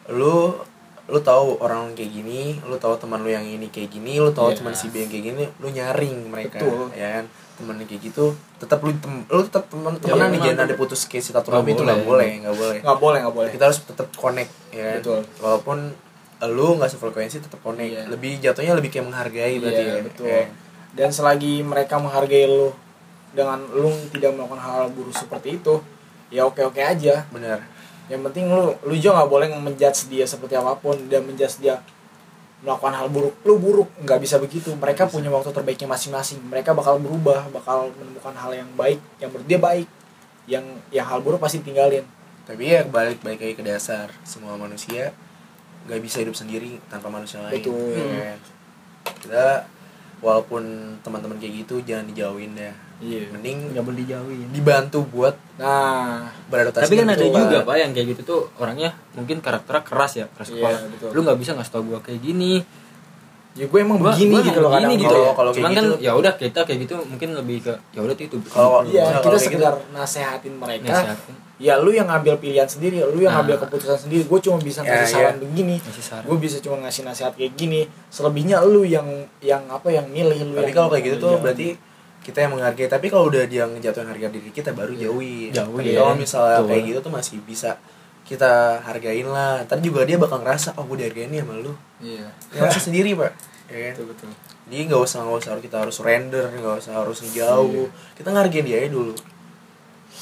lu 0.09 0.55
lu 1.03 1.19
tahu 1.19 1.59
orang 1.59 1.91
kayak 1.91 2.11
gini 2.13 2.41
lu 2.61 2.75
tahu 2.75 2.95
teman 2.95 3.19
lu 3.19 3.29
yang 3.29 3.43
ini 3.43 3.67
kayak 3.67 3.91
gini 3.91 4.17
lu 4.17 4.31
tahu 4.31 4.49
Iya. 4.49 4.57
teman 4.57 4.71
si 4.71 4.87
B 4.87 4.97
yang 4.97 5.09
kayak 5.09 5.23
gini 5.25 5.43
lu 5.57 5.67
nyaring 5.69 6.15
mereka 6.25 6.57
Betul. 6.57 6.87
ya 6.93 7.19
kan 7.19 7.25
teman 7.53 7.75
yang 7.75 7.85
kayak 7.85 8.01
gitu 8.03 8.25
tetap 8.57 8.79
lu 8.79 8.91
tem 8.95 9.13
lu 9.21 9.41
tetap 9.41 9.67
teman 9.67 9.91
Iya, 9.93 10.01
temenan 10.01 10.15
nih 10.23 10.31
memang. 10.33 10.45
jangan 10.47 10.63
ada 10.63 10.75
putus 10.75 11.01
kayak 11.03 11.23
silaturahmi 11.23 11.69
itu 11.69 11.83
nggak 11.83 12.01
boleh. 12.01 12.29
nggak 12.39 12.55
boleh 12.55 12.77
nggak 12.79 12.97
boleh 12.97 13.17
nggak 13.19 13.35
boleh 13.35 13.49
kita 13.51 13.63
harus 13.65 13.79
tetap 13.81 14.07
connect 14.13 14.51
ya 14.69 14.79
kan? 14.81 14.95
Betul. 14.97 15.19
walaupun 15.37 15.77
lu 16.45 16.67
nggak 16.73 16.89
sefrekuensi 16.89 17.37
tetap 17.41 17.59
connect 17.59 17.91
Iya. 17.93 18.03
lebih 18.07 18.31
jatuhnya 18.39 18.71
lebih 18.73 18.89
kayak 18.89 19.05
menghargai 19.05 19.59
berarti 19.59 19.81
Iya, 19.81 19.91
ya 19.93 20.01
betul. 20.01 20.25
Ya. 20.25 20.43
Dan 20.93 21.09
selagi 21.09 21.53
mereka 21.61 21.97
menghargai 21.97 22.45
lu 22.45 22.71
dengan 23.33 23.65
lu 23.73 23.89
tidak 24.13 24.37
melakukan 24.37 24.61
hal 24.61 24.93
buruk 24.93 25.13
seperti 25.17 25.57
itu, 25.57 25.81
ya 26.29 26.45
oke-oke 26.45 26.79
aja. 26.79 27.25
benar 27.33 27.65
Yang 28.07 28.21
penting 28.29 28.45
lu 28.53 28.77
lu 28.85 28.93
juga 28.95 29.21
nggak 29.21 29.29
boleh 29.29 29.47
menjudge 29.57 30.07
dia 30.13 30.25
seperti 30.29 30.53
apa 30.53 30.77
pun 30.77 30.95
dan 31.09 31.25
menjudge 31.25 31.59
dia 31.59 31.81
melakukan 32.63 32.95
hal 32.95 33.07
buruk. 33.11 33.35
Lu 33.43 33.59
buruk, 33.59 33.89
nggak 34.05 34.19
bisa 34.23 34.39
begitu. 34.39 34.71
Mereka 34.77 35.11
punya 35.11 35.27
waktu 35.27 35.51
terbaiknya 35.51 35.89
masing-masing. 35.91 36.39
Mereka 36.47 36.71
bakal 36.71 36.95
berubah, 36.95 37.51
bakal 37.51 37.91
menemukan 37.99 38.31
hal 38.39 38.55
yang 38.55 38.69
baik, 38.79 39.03
yang 39.19 39.27
menurut 39.35 39.47
dia 39.51 39.59
baik. 39.59 39.87
Yang 40.47 40.65
yang 40.91 41.05
hal 41.07 41.19
buruk 41.19 41.43
pasti 41.43 41.59
tinggalin. 41.59 42.03
tapi 42.43 42.75
ya 42.75 42.83
balik 42.83 43.23
balik 43.23 43.39
lagi 43.39 43.55
ke 43.55 43.63
dasar 43.63 44.11
semua 44.27 44.59
manusia 44.59 45.15
nggak 45.87 45.99
bisa 46.03 46.23
hidup 46.23 46.35
sendiri 46.35 46.79
tanpa 46.91 47.07
manusia 47.07 47.39
lain 47.39 47.55
Betul. 47.55 47.95
ya 47.95 48.35
kan? 48.35 48.39
kita 49.23 49.47
walaupun 50.23 50.63
teman-teman 51.03 51.35
kayak 51.35 51.53
gitu 51.61 51.83
jangan 51.83 52.07
dijauhin 52.07 52.55
deh 52.55 52.71
Iya. 52.97 53.27
mending 53.29 53.75
nggak 53.75 53.83
boleh 53.83 53.99
dijauhin 53.99 54.47
dibantu 54.49 55.03
buat 55.05 55.35
Nah, 55.53 56.31
beradaptasi 56.47 56.87
tapi 56.87 56.95
kan 56.95 57.09
ada 57.09 57.19
betul. 57.19 57.35
juga 57.35 57.57
pak 57.61 57.75
yang 57.75 57.91
kayak 57.91 58.07
gitu 58.09 58.21
tuh 58.23 58.41
orangnya 58.57 58.95
mungkin 59.11 59.37
karakternya 59.37 59.83
keras 59.83 60.11
ya 60.15 60.25
keras 60.31 60.47
Iya, 60.47 60.55
kepala 60.57 60.77
betul. 60.87 61.09
lu 61.11 61.19
nggak 61.21 61.37
bisa 61.37 61.51
ngasih 61.53 61.71
tau 61.73 61.83
gua 61.83 61.99
kayak 61.99 62.23
gini 62.23 62.63
ya 63.53 63.65
gue 63.69 63.79
emang 63.79 64.01
Gua- 64.01 64.09
begini 64.09 64.33
gua 64.33 64.43
gitu 64.43 64.59
loh 64.59 64.71
kadang. 64.71 64.91
gitu 64.91 65.05
Kalau- 65.05 65.21
ya. 65.21 65.31
kalau 65.31 65.51
kayak 65.51 65.57
cuman 65.61 65.71
kan 65.71 65.83
gitu- 65.85 65.99
ya 66.01 66.11
udah 66.13 66.33
kita 66.33 66.59
kayak 66.65 66.79
gitu 66.81 66.93
mungkin 67.05 67.29
lebih 67.33 67.57
ke 67.61 67.73
ya 67.91 67.99
udah 68.01 68.15
itu 68.15 68.37
Kalau- 68.43 68.81
Kalau 68.81 68.83
kita 68.83 69.13
gitu- 69.21 69.37
sekedar 69.39 69.73
nasehatin 69.93 70.53
mereka. 70.55 70.89
nasihatin 70.89 71.35
ya 71.57 71.73
lu 71.77 71.89
yang 71.89 72.09
ngambil 72.09 72.35
pilihan 72.37 72.65
sendiri 72.65 73.05
lu 73.05 73.19
yang 73.19 73.29
Nah. 73.29 73.39
ngambil 73.39 73.55
keputusan 73.61 73.97
sendiri 73.99 74.25
gue 74.25 74.39
cuma 74.41 74.57
bisa 74.57 74.81
Ya, 74.81 74.89
ngasih 74.99 75.15
saran 75.15 75.35
ya. 75.37 75.39
begini 75.39 75.75
ngasih 75.77 76.25
gue 76.25 76.37
bisa 76.39 76.57
cuma 76.59 76.75
ngasih 76.81 77.01
nasihat 77.03 77.33
kayak 77.33 77.53
gini 77.53 77.81
selebihnya 78.09 78.57
lu 78.63 78.81
yang 78.81 79.05
yang 79.39 79.61
apa 79.67 79.87
yang 79.87 80.05
milih 80.07 80.39
lu 80.43 80.57
tapi 80.57 80.73
kalau 80.73 80.89
kayak 80.89 81.03
gitu 81.07 81.17
tuh 81.19 81.37
berarti 81.37 81.77
kita 82.19 82.39
yang 82.41 82.55
menghargai 82.55 82.87
tapi 82.87 83.05
kalau 83.07 83.27
udah 83.27 83.45
dia 83.45 83.63
ngejatuhin 83.63 84.07
harga 84.07 84.27
diri 84.29 84.49
kita 84.49 84.71
baru 84.71 84.95
jauhi 84.95 85.51
Jauhi, 85.51 85.91
ya. 85.91 86.01
kalau 86.01 86.15
misalnya 86.15 86.63
kayak 86.63 86.83
gitu 86.87 86.99
tuh 87.01 87.11
masih 87.11 87.37
bisa 87.39 87.75
kita 88.23 88.79
hargain 88.83 89.27
lah. 89.27 89.63
Ntar 89.67 89.79
juga 89.83 90.07
dia 90.07 90.17
bakal 90.19 90.43
ngerasa 90.43 90.75
oh 90.79 90.83
gue 90.87 91.03
dihargain 91.03 91.29
nih 91.29 91.43
sama 91.43 91.59
lu. 91.59 91.73
Iya. 91.99 92.27
Ngerasa 92.55 92.79
sendiri 92.89 93.13
pak. 93.15 93.31
Ya 93.71 93.91
kan? 93.91 93.93
betul 93.99 94.07
betul. 94.15 94.29
Jadi 94.63 94.81
nggak 94.87 95.01
usah 95.03 95.19
nggak 95.27 95.39
usah 95.43 95.51
kita 95.59 95.77
harus 95.83 95.95
surrender 95.95 96.45
nggak 96.49 96.75
usah 96.81 96.93
harus 97.03 97.17
ngejauh. 97.23 97.87
Kita 98.15 98.29
ngargain 98.31 98.65
dia 98.65 98.77
aja 98.83 98.89
dulu. 98.91 99.15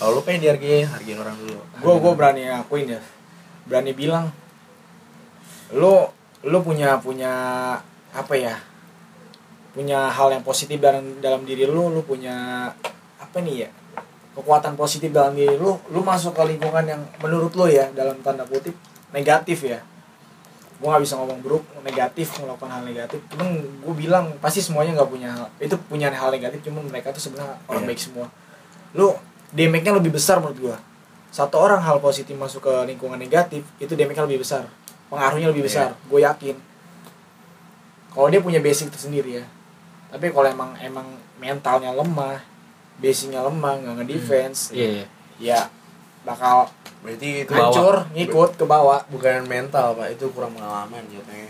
Kalau 0.01 0.18
lu 0.18 0.21
pengen 0.25 0.50
dihargain 0.50 0.89
hargain 0.89 1.19
orang 1.19 1.38
dulu. 1.38 1.59
Gue 1.81 1.94
gue 2.01 2.13
berani 2.18 2.42
ngakuin 2.50 2.98
ya 2.98 3.01
berani 3.65 3.94
bilang 3.94 4.27
lu 5.71 6.09
lu 6.44 6.59
punya 6.65 6.98
punya 7.00 7.31
apa 8.12 8.33
ya 8.36 8.57
punya 9.71 10.12
hal 10.12 10.36
yang 10.36 10.43
positif 10.43 10.81
dalam 10.81 11.24
dalam 11.24 11.48
diri 11.48 11.63
lu 11.63 11.88
lu 11.93 12.03
punya 12.03 12.67
apa 13.22 13.38
nih 13.39 13.67
ya 13.67 13.70
kekuatan 14.41 14.74
positif 14.74 15.13
dalam 15.13 15.38
diri 15.38 15.53
lu 15.55 15.77
lu 15.93 16.01
masuk 16.01 16.33
ke 16.33 16.43
lingkungan 16.43 16.83
yang 16.83 17.01
menurut 17.21 17.53
lu 17.53 17.69
ya 17.69 17.86
dalam 17.93 18.17
tanda 18.25 18.41
kutip 18.43 18.74
negatif 19.13 19.63
ya. 19.63 19.79
Gue 20.81 20.89
nggak 20.89 21.03
bisa 21.05 21.13
ngomong 21.13 21.45
buruk 21.45 21.62
negatif 21.86 22.41
melakukan 22.41 22.74
hal 22.74 22.81
negatif. 22.81 23.21
Cuman 23.29 23.53
gue 23.62 23.93
bilang 23.95 24.33
pasti 24.41 24.65
semuanya 24.65 24.98
nggak 24.98 25.10
punya 25.13 25.29
hal 25.29 25.45
itu 25.62 25.77
punya 25.86 26.10
hal 26.10 26.33
negatif 26.33 26.65
cuman 26.65 26.89
mereka 26.89 27.13
tuh 27.13 27.21
sebenarnya 27.21 27.53
orang 27.69 27.86
Iya. 27.86 27.89
baik 27.93 28.01
semua. 28.01 28.25
Lu 28.98 29.13
damage-nya 29.53 29.93
lebih 29.93 30.12
besar 30.17 30.41
menurut 30.41 30.57
gue 30.57 30.75
satu 31.31 31.55
orang 31.62 31.79
hal 31.79 32.01
positif 32.03 32.36
masuk 32.36 32.65
ke 32.67 32.74
lingkungan 32.91 33.15
negatif 33.15 33.63
itu 33.77 33.93
damage-nya 33.93 34.25
lebih 34.25 34.41
besar. 34.41 34.65
Pengaruhnya 35.07 35.53
lebih 35.53 35.63
Iya. 35.63 35.69
besar 35.69 35.88
gue 36.10 36.19
yakin. 36.19 36.55
Kalau 38.12 38.27
dia 38.27 38.41
punya 38.43 38.60
basic 38.60 38.91
tersendiri 38.91 39.39
ya. 39.39 39.45
Tapi 40.12 40.27
kalau 40.33 40.50
emang 40.50 40.75
emang 40.83 41.07
mentalnya 41.39 41.95
lemah 41.95 42.43
basicnya 43.01 43.41
lemah 43.41 43.74
nggak 43.81 43.96
ngedefense. 44.05 44.72
Iya 44.72 44.88
iya. 44.88 45.05
Ya 45.41 45.60
bakal 46.22 46.70
berarti 47.01 47.50
itu 47.50 47.51
hancur 47.51 48.05
ngikut 48.13 48.62
ke 48.62 48.65
bawah. 48.70 49.01
Bukan 49.10 49.50
mental 49.50 49.98
pak. 49.98 50.13
Itu 50.13 50.29
kurang 50.31 50.53
pengalaman 50.53 51.01
jatuhnya 51.10 51.50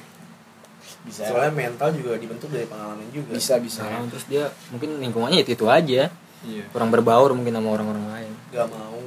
bisa. 1.04 1.28
Soalnya 1.28 1.54
mental 1.54 1.90
juga 1.92 2.16
dibentuk 2.18 2.50
dari 2.54 2.66
pengalaman 2.70 3.06
juga. 3.12 3.34
Bisa 3.36 3.58
bisa. 3.60 3.84
Nah, 3.84 4.06
terus 4.08 4.26
dia 4.30 4.48
mungkin 4.72 4.98
lingkungannya 5.02 5.44
itu 5.44 5.54
itu 5.58 5.66
aja. 5.68 6.08
Iya. 6.42 6.64
Kurang 6.74 6.90
berbaur 6.90 7.36
mungkin 7.38 7.54
sama 7.54 7.70
orang-orang 7.70 8.06
lain. 8.10 8.32
Nggak 8.50 8.68
mau. 8.70 8.98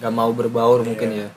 Nggak 0.00 0.12
mau 0.14 0.30
berbaur 0.34 0.78
Iya. 0.82 0.86
mungkin 0.88 1.10
ya. 1.12 1.28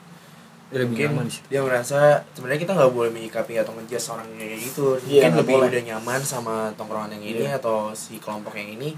Dia 0.70 0.86
lebih 0.86 0.94
mungkin 0.94 1.08
nyaman 1.18 1.26
dia 1.50 1.60
merasa 1.66 1.98
sebenarnya 2.30 2.60
kita 2.62 2.72
nggak 2.78 2.92
boleh 2.94 3.10
menyikapi 3.10 3.58
atau 3.58 3.74
ngejudge 3.74 4.06
orang 4.14 4.26
yang 4.38 4.38
kayak 4.54 4.62
gitu. 4.62 4.86
Iya, 5.02 5.26
mungkin 5.26 5.32
lebih 5.42 5.54
boleh. 5.58 5.68
udah 5.74 5.82
nyaman 5.90 6.20
sama 6.22 6.54
tongkrongan 6.78 7.10
yang 7.18 7.24
ini 7.26 7.44
Iya. 7.50 7.58
atau 7.58 7.90
si 7.90 8.22
kelompok 8.22 8.54
yang 8.54 8.78
ini 8.78 8.94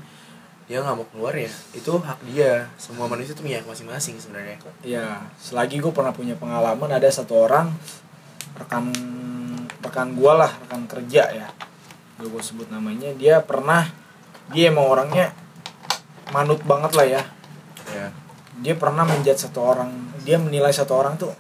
dia 0.71 0.79
nggak 0.79 0.97
mau 0.97 1.07
keluar 1.11 1.35
ya 1.35 1.51
itu 1.75 1.93
hak 1.99 2.19
dia. 2.31 2.71
Semua 2.79 3.11
manusia 3.11 3.35
itu 3.35 3.43
punya 3.43 3.61
masing-masing 3.67 4.17
sebenarnya. 4.19 4.57
Ya 4.87 5.27
selagi 5.43 5.83
gue 5.83 5.93
pernah 5.93 6.15
punya 6.15 6.39
pengalaman 6.39 6.91
ada 6.91 7.09
satu 7.11 7.45
orang 7.47 7.75
rekan 8.57 8.95
rekan 9.83 10.15
gue 10.15 10.33
lah 10.33 10.53
rekan 10.67 10.87
kerja 10.87 11.23
ya. 11.35 11.49
Gue 12.21 12.31
gue 12.31 12.43
sebut 12.43 12.71
namanya 12.71 13.11
dia 13.19 13.43
pernah 13.43 13.91
dia 14.55 14.71
emang 14.71 14.87
orangnya 14.87 15.35
manut 16.31 16.63
banget 16.63 16.93
lah 16.95 17.07
ya. 17.07 17.23
Ya 17.91 18.07
dia 18.63 18.75
pernah 18.79 19.03
menjat 19.03 19.37
satu 19.43 19.59
orang 19.65 19.91
dia 20.23 20.39
menilai 20.39 20.71
satu 20.71 20.95
orang 20.95 21.19
tuh 21.19 21.35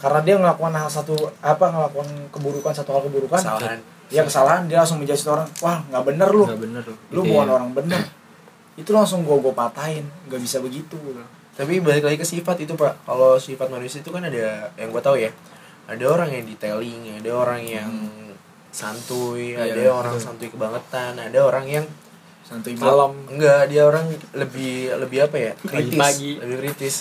karena 0.00 0.20
dia 0.24 0.34
ngelakukan 0.40 0.72
hal 0.72 0.88
satu 0.88 1.14
apa 1.44 1.64
ngelakukan 1.68 2.08
keburukan 2.32 2.72
satu 2.72 2.90
hal 2.96 3.02
keburukan 3.08 3.40
kesalahan. 3.40 3.78
ya 4.12 4.22
kesalahan 4.24 4.62
dia 4.68 4.80
langsung 4.80 5.00
menjudge 5.00 5.28
orang 5.28 5.48
wah 5.60 5.84
nggak 5.92 6.04
bener 6.08 6.28
lu. 6.32 6.44
Nggak 6.48 6.62
bener 6.62 6.82
lu. 6.88 6.94
Lu 7.12 7.20
Gitu 7.24 7.30
bukan 7.36 7.46
ya. 7.48 7.52
orang 7.52 7.70
bener 7.76 8.02
itu 8.74 8.90
langsung 8.90 9.22
gue 9.22 9.36
gue 9.38 9.54
patahin. 9.54 10.06
Nggak 10.26 10.40
bisa 10.42 10.58
begitu 10.58 10.98
tapi 11.54 11.78
balik 11.78 12.02
lagi 12.02 12.18
ke 12.18 12.26
sifat 12.26 12.66
itu 12.66 12.74
pak. 12.74 13.06
Kalau 13.06 13.38
sifat 13.38 13.70
manusia 13.70 14.02
itu 14.02 14.10
kan 14.10 14.26
ada 14.26 14.74
yang 14.74 14.90
gue 14.90 15.02
tahu 15.02 15.16
ya. 15.22 15.30
Ada 15.86 16.04
orang 16.10 16.34
yang 16.34 16.44
detailing 16.50 17.22
ada 17.22 17.30
orang 17.30 17.62
yang 17.62 17.90
santuy 18.74 19.54
Iya, 19.54 19.70
ada 19.70 19.82
orang 19.94 20.14
betul. 20.18 20.26
santuy 20.26 20.48
kebangetan 20.50 21.14
ada 21.14 21.38
orang 21.46 21.66
yang 21.70 21.86
santuy 22.42 22.74
malam 22.74 23.14
enggak 23.30 23.70
dia 23.70 23.86
orang 23.86 24.10
lebih 24.34 24.98
lebih 24.98 25.18
apa 25.30 25.36
ya? 25.38 25.52
Kritis. 25.62 25.94
Pagi-pagi. 25.94 26.30
lebih 26.42 26.56
kritis. 26.66 26.94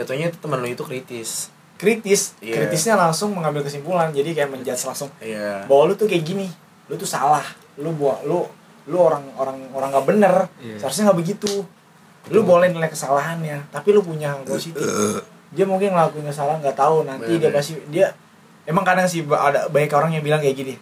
Jatuhnya 0.00 0.32
teman 0.32 0.64
lo 0.64 0.68
itu 0.70 0.80
kritis. 0.88 1.52
Kritis. 1.76 2.32
Iya. 2.40 2.64
kritisnya 2.64 2.96
langsung 2.96 3.36
mengambil 3.36 3.60
kesimpulan. 3.60 4.08
Jadi 4.10 4.32
kayak 4.32 4.48
menjudge 4.48 4.88
langsung. 4.88 5.12
Iya. 5.20 5.68
Bahwa 5.68 5.92
lu 5.92 5.94
tuh 6.00 6.08
kayak 6.08 6.24
gini. 6.24 6.48
Lu 6.88 6.96
tuh 6.96 7.06
salah. 7.06 7.44
Lu 7.76 7.92
buat 7.92 8.24
lu 8.24 8.48
lu 8.88 8.98
orang 8.98 9.24
orang 9.36 9.56
orang 9.76 9.88
nggak 9.92 10.06
bener. 10.08 10.34
Iya. 10.58 10.80
seharusnya 10.80 11.12
nggak 11.12 11.20
begitu. 11.20 11.52
Lu 12.28 12.40
boleh 12.44 12.68
nilai 12.72 12.88
kesalahannya 12.88 13.68
tapi 13.68 13.92
lu 13.92 14.00
punya 14.00 14.36
positif. 14.44 14.80
Dia 15.52 15.64
mungkin 15.64 15.96
ngelakuin 15.96 16.28
kesalahan 16.28 16.60
nggak 16.60 16.76
tahu 16.76 17.08
nanti 17.08 17.36
dia 17.40 17.48
Bener. 17.48 17.56
pasti 17.56 17.72
dia 17.88 18.12
emang 18.68 18.84
kadang 18.84 19.08
sih 19.08 19.24
ada 19.24 19.68
banyak 19.68 19.92
orang 19.92 20.10
yang 20.16 20.24
bilang 20.24 20.40
kayak 20.40 20.56
gini. 20.56 20.74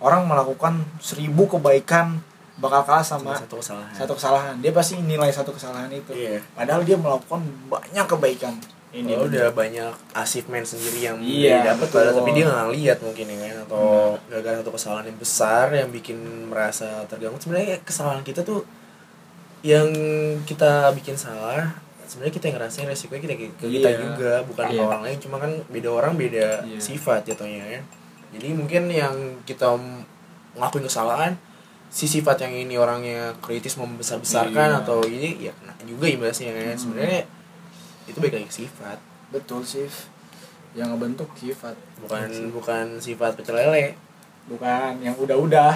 Orang 0.00 0.24
melakukan 0.24 0.80
seribu 1.00 1.44
kebaikan 1.44 2.20
bakal 2.60 2.84
kalah 2.84 3.04
sama 3.04 3.36
satu 3.36 3.60
kesalahan. 3.60 3.92
satu 3.92 4.12
kesalahan. 4.16 4.54
Dia 4.60 4.72
pasti 4.72 5.00
nilai 5.00 5.28
satu 5.32 5.52
kesalahan 5.52 5.92
itu. 5.92 6.12
Iya. 6.16 6.40
Padahal 6.56 6.84
dia 6.84 6.96
melakukan 6.96 7.40
banyak 7.68 8.06
kebaikan 8.08 8.56
ini 8.90 9.14
Oh, 9.14 9.30
udah 9.30 9.54
banyak 9.54 9.94
achievement 10.12 10.66
sendiri 10.66 10.98
yang 11.00 11.16
Iya, 11.22 11.62
dia 11.62 11.74
dapat 11.74 11.86
padahal 11.88 12.14
tapi 12.18 12.30
dia 12.34 12.44
nggak 12.44 12.68
lihat 12.74 12.98
mungkin 13.00 13.26
ya 13.30 13.54
atau 13.62 14.18
gara-gara 14.26 14.58
satu 14.58 14.72
kesalahan 14.74 15.06
yang 15.06 15.18
besar 15.18 15.64
yang 15.70 15.88
bikin 15.88 16.18
merasa 16.50 17.06
terganggu. 17.06 17.38
Sebenarnya 17.38 17.78
kesalahan 17.86 18.26
kita 18.26 18.42
tuh 18.42 18.66
yang 19.62 19.86
kita 20.42 20.90
bikin 20.96 21.14
salah 21.14 21.70
sebenarnya 22.02 22.34
kita 22.34 22.44
yang 22.50 22.56
ngerasain 22.58 22.88
resikonya 22.90 23.22
kita 23.22 23.34
kita 23.62 23.88
Iya. 23.88 23.98
juga 24.02 24.32
bukan 24.42 24.66
Iya. 24.74 24.80
orang 24.82 25.00
lain. 25.06 25.18
Cuma 25.22 25.36
kan 25.38 25.52
beda 25.70 25.88
orang 25.88 26.18
beda 26.18 26.66
Iya. 26.66 26.80
sifat 26.82 27.30
jatuhnya 27.30 27.62
ya. 27.68 27.80
Jadi 28.34 28.48
mungkin 28.50 28.90
yang 28.90 29.14
kita 29.44 29.70
ngelakuin 30.58 30.86
kesalahan 30.86 31.32
si 31.86 32.06
sifat 32.06 32.42
yang 32.42 32.54
ini 32.56 32.74
orangnya 32.74 33.38
kritis 33.38 33.78
membesar-besarkan 33.78 34.68
Iya. 34.74 34.80
atau 34.82 34.98
ini 35.06 35.38
ya 35.38 35.54
kena 35.54 35.78
juga 35.86 36.10
imbasnya 36.10 36.50
kan. 36.50 36.74
Sebenarnya 36.74 37.22
itu 38.10 38.18
baik 38.18 38.34
lagi 38.34 38.50
sifat. 38.66 38.98
Betul 39.30 39.62
sih 39.62 39.86
yang 40.74 40.94
ngebentuk 40.94 41.30
sifat. 41.34 41.74
Bukan 42.02 42.28
bukan 42.54 42.84
sifat 42.98 43.38
pecel 43.38 43.58
lele. 43.58 43.94
Bukan 44.50 44.98
yang 44.98 45.14
udah-udah. 45.14 45.70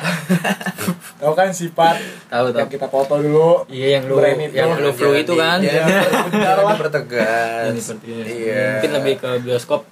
Tahu 1.23 1.33
kan 1.39 1.55
sifat? 1.55 1.95
Tahu 2.27 2.51
yang 2.51 2.67
tahu. 2.67 2.75
kita 2.75 2.87
foto 2.91 3.15
dulu. 3.23 3.63
Iya 3.71 4.01
yang 4.01 4.11
lu 4.11 4.19
itu. 4.19 4.55
yang 4.59 4.71
lu 4.75 4.91
flu 4.91 5.15
itu 5.15 5.35
kan? 5.39 5.63
ya, 5.63 5.87
Benar 6.27 6.59
lah. 6.59 6.75
dipertegas. 6.75 7.71
Ini 7.71 7.81
seperti 7.83 8.07
ini. 8.11 8.27
iya. 8.51 8.67
Mungkin 8.83 8.93
lebih 8.99 9.15
ke 9.23 9.31
bioskop. 9.47 9.87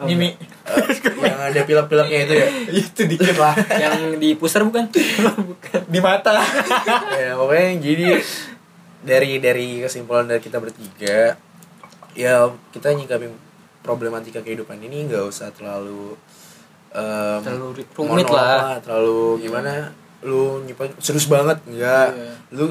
Oh, 0.00 0.08
Mimi. 0.08 0.32
yang 1.28 1.40
ada 1.52 1.60
pilek-pileknya 1.68 2.18
itu 2.24 2.34
ya? 2.34 2.46
Itu 2.72 3.00
dikit 3.04 3.36
lah. 3.36 3.52
Yang 3.60 3.94
di 4.24 4.28
pusar 4.40 4.64
bukan? 4.64 4.88
Bukan. 4.88 5.80
Di 5.84 6.00
mata. 6.00 6.40
Ya 7.12 7.36
pokoknya 7.36 7.76
jadi 7.76 8.04
dari 9.02 9.38
dari 9.38 9.80
kesimpulan 9.80 10.24
dari 10.24 10.38
kita 10.38 10.56
bertiga 10.56 11.34
ya 12.12 12.34
kita 12.70 12.92
nyikapin 12.92 13.34
problematika 13.80 14.38
kehidupan 14.38 14.78
ini 14.78 15.06
nggak 15.06 15.24
usah 15.24 15.50
terlalu 15.50 16.14
em, 16.90 17.40
terlalu 17.40 17.66
rumit 17.72 17.88
monolog 18.24 18.30
lah 18.30 18.78
terlalu 18.78 19.22
gimana 19.40 19.90
lu 20.22 20.62
nyimpan 20.62 20.94
serius 20.96 21.26
banget 21.26 21.58
enggak 21.66 22.14
Iya. 22.14 22.32
lu 22.52 22.64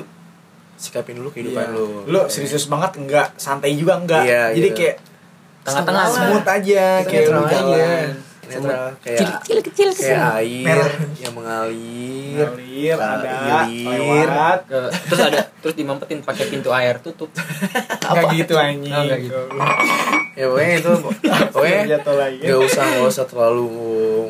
sikapin 0.78 1.14
dulu 1.14 1.30
kehidupan 1.30 1.68
Iya. 1.68 1.76
lu 1.76 1.86
lu 2.06 2.20
serius 2.26 2.66
banget 2.66 2.92
enggak 2.96 3.28
santai 3.36 3.76
juga 3.76 3.98
enggak 3.98 4.24
Iya, 4.24 4.44
jadi 4.54 4.68
gitu. 4.68 4.78
kayak 4.78 4.96
Tengah-tengah 5.62 6.04
lah. 6.04 6.16
smooth 6.16 6.48
aja 6.48 6.86
kayak 7.04 7.26
lu 7.28 7.42
jalan 7.46 8.08
netral 8.42 8.88
kayak 8.98 9.20
kecil 9.20 9.30
kecil 9.38 9.58
kecil 9.62 9.90
kayak 9.94 10.22
air 10.38 10.66
Merah. 10.66 10.92
yang 11.18 11.34
mengalir 11.34 12.21
ngalir 12.34 12.96
Nah, 12.96 13.12
ada 13.18 13.32
ilir. 13.66 14.28
lewat 14.28 14.60
Ke- 14.66 14.92
terus 15.06 15.22
ada 15.24 15.40
terus 15.58 15.74
dimampetin 15.74 16.20
pakai 16.20 16.46
pintu 16.48 16.70
air 16.70 16.98
tutup 16.98 17.30
nggak 18.02 18.26
gitu 18.34 18.54
anjing 18.56 18.90
Oh, 18.90 19.04
nggak 19.04 19.20
gitu. 19.22 19.40
ya 20.32 20.46
pokoknya 20.48 20.74
itu 20.78 20.92
pokoknya 21.54 21.80
jatuh 21.92 22.16
lagi 22.18 22.38
nggak 22.42 22.60
usah 22.62 22.84
nggak 22.88 23.08
usah 23.08 23.26
terlalu 23.26 23.68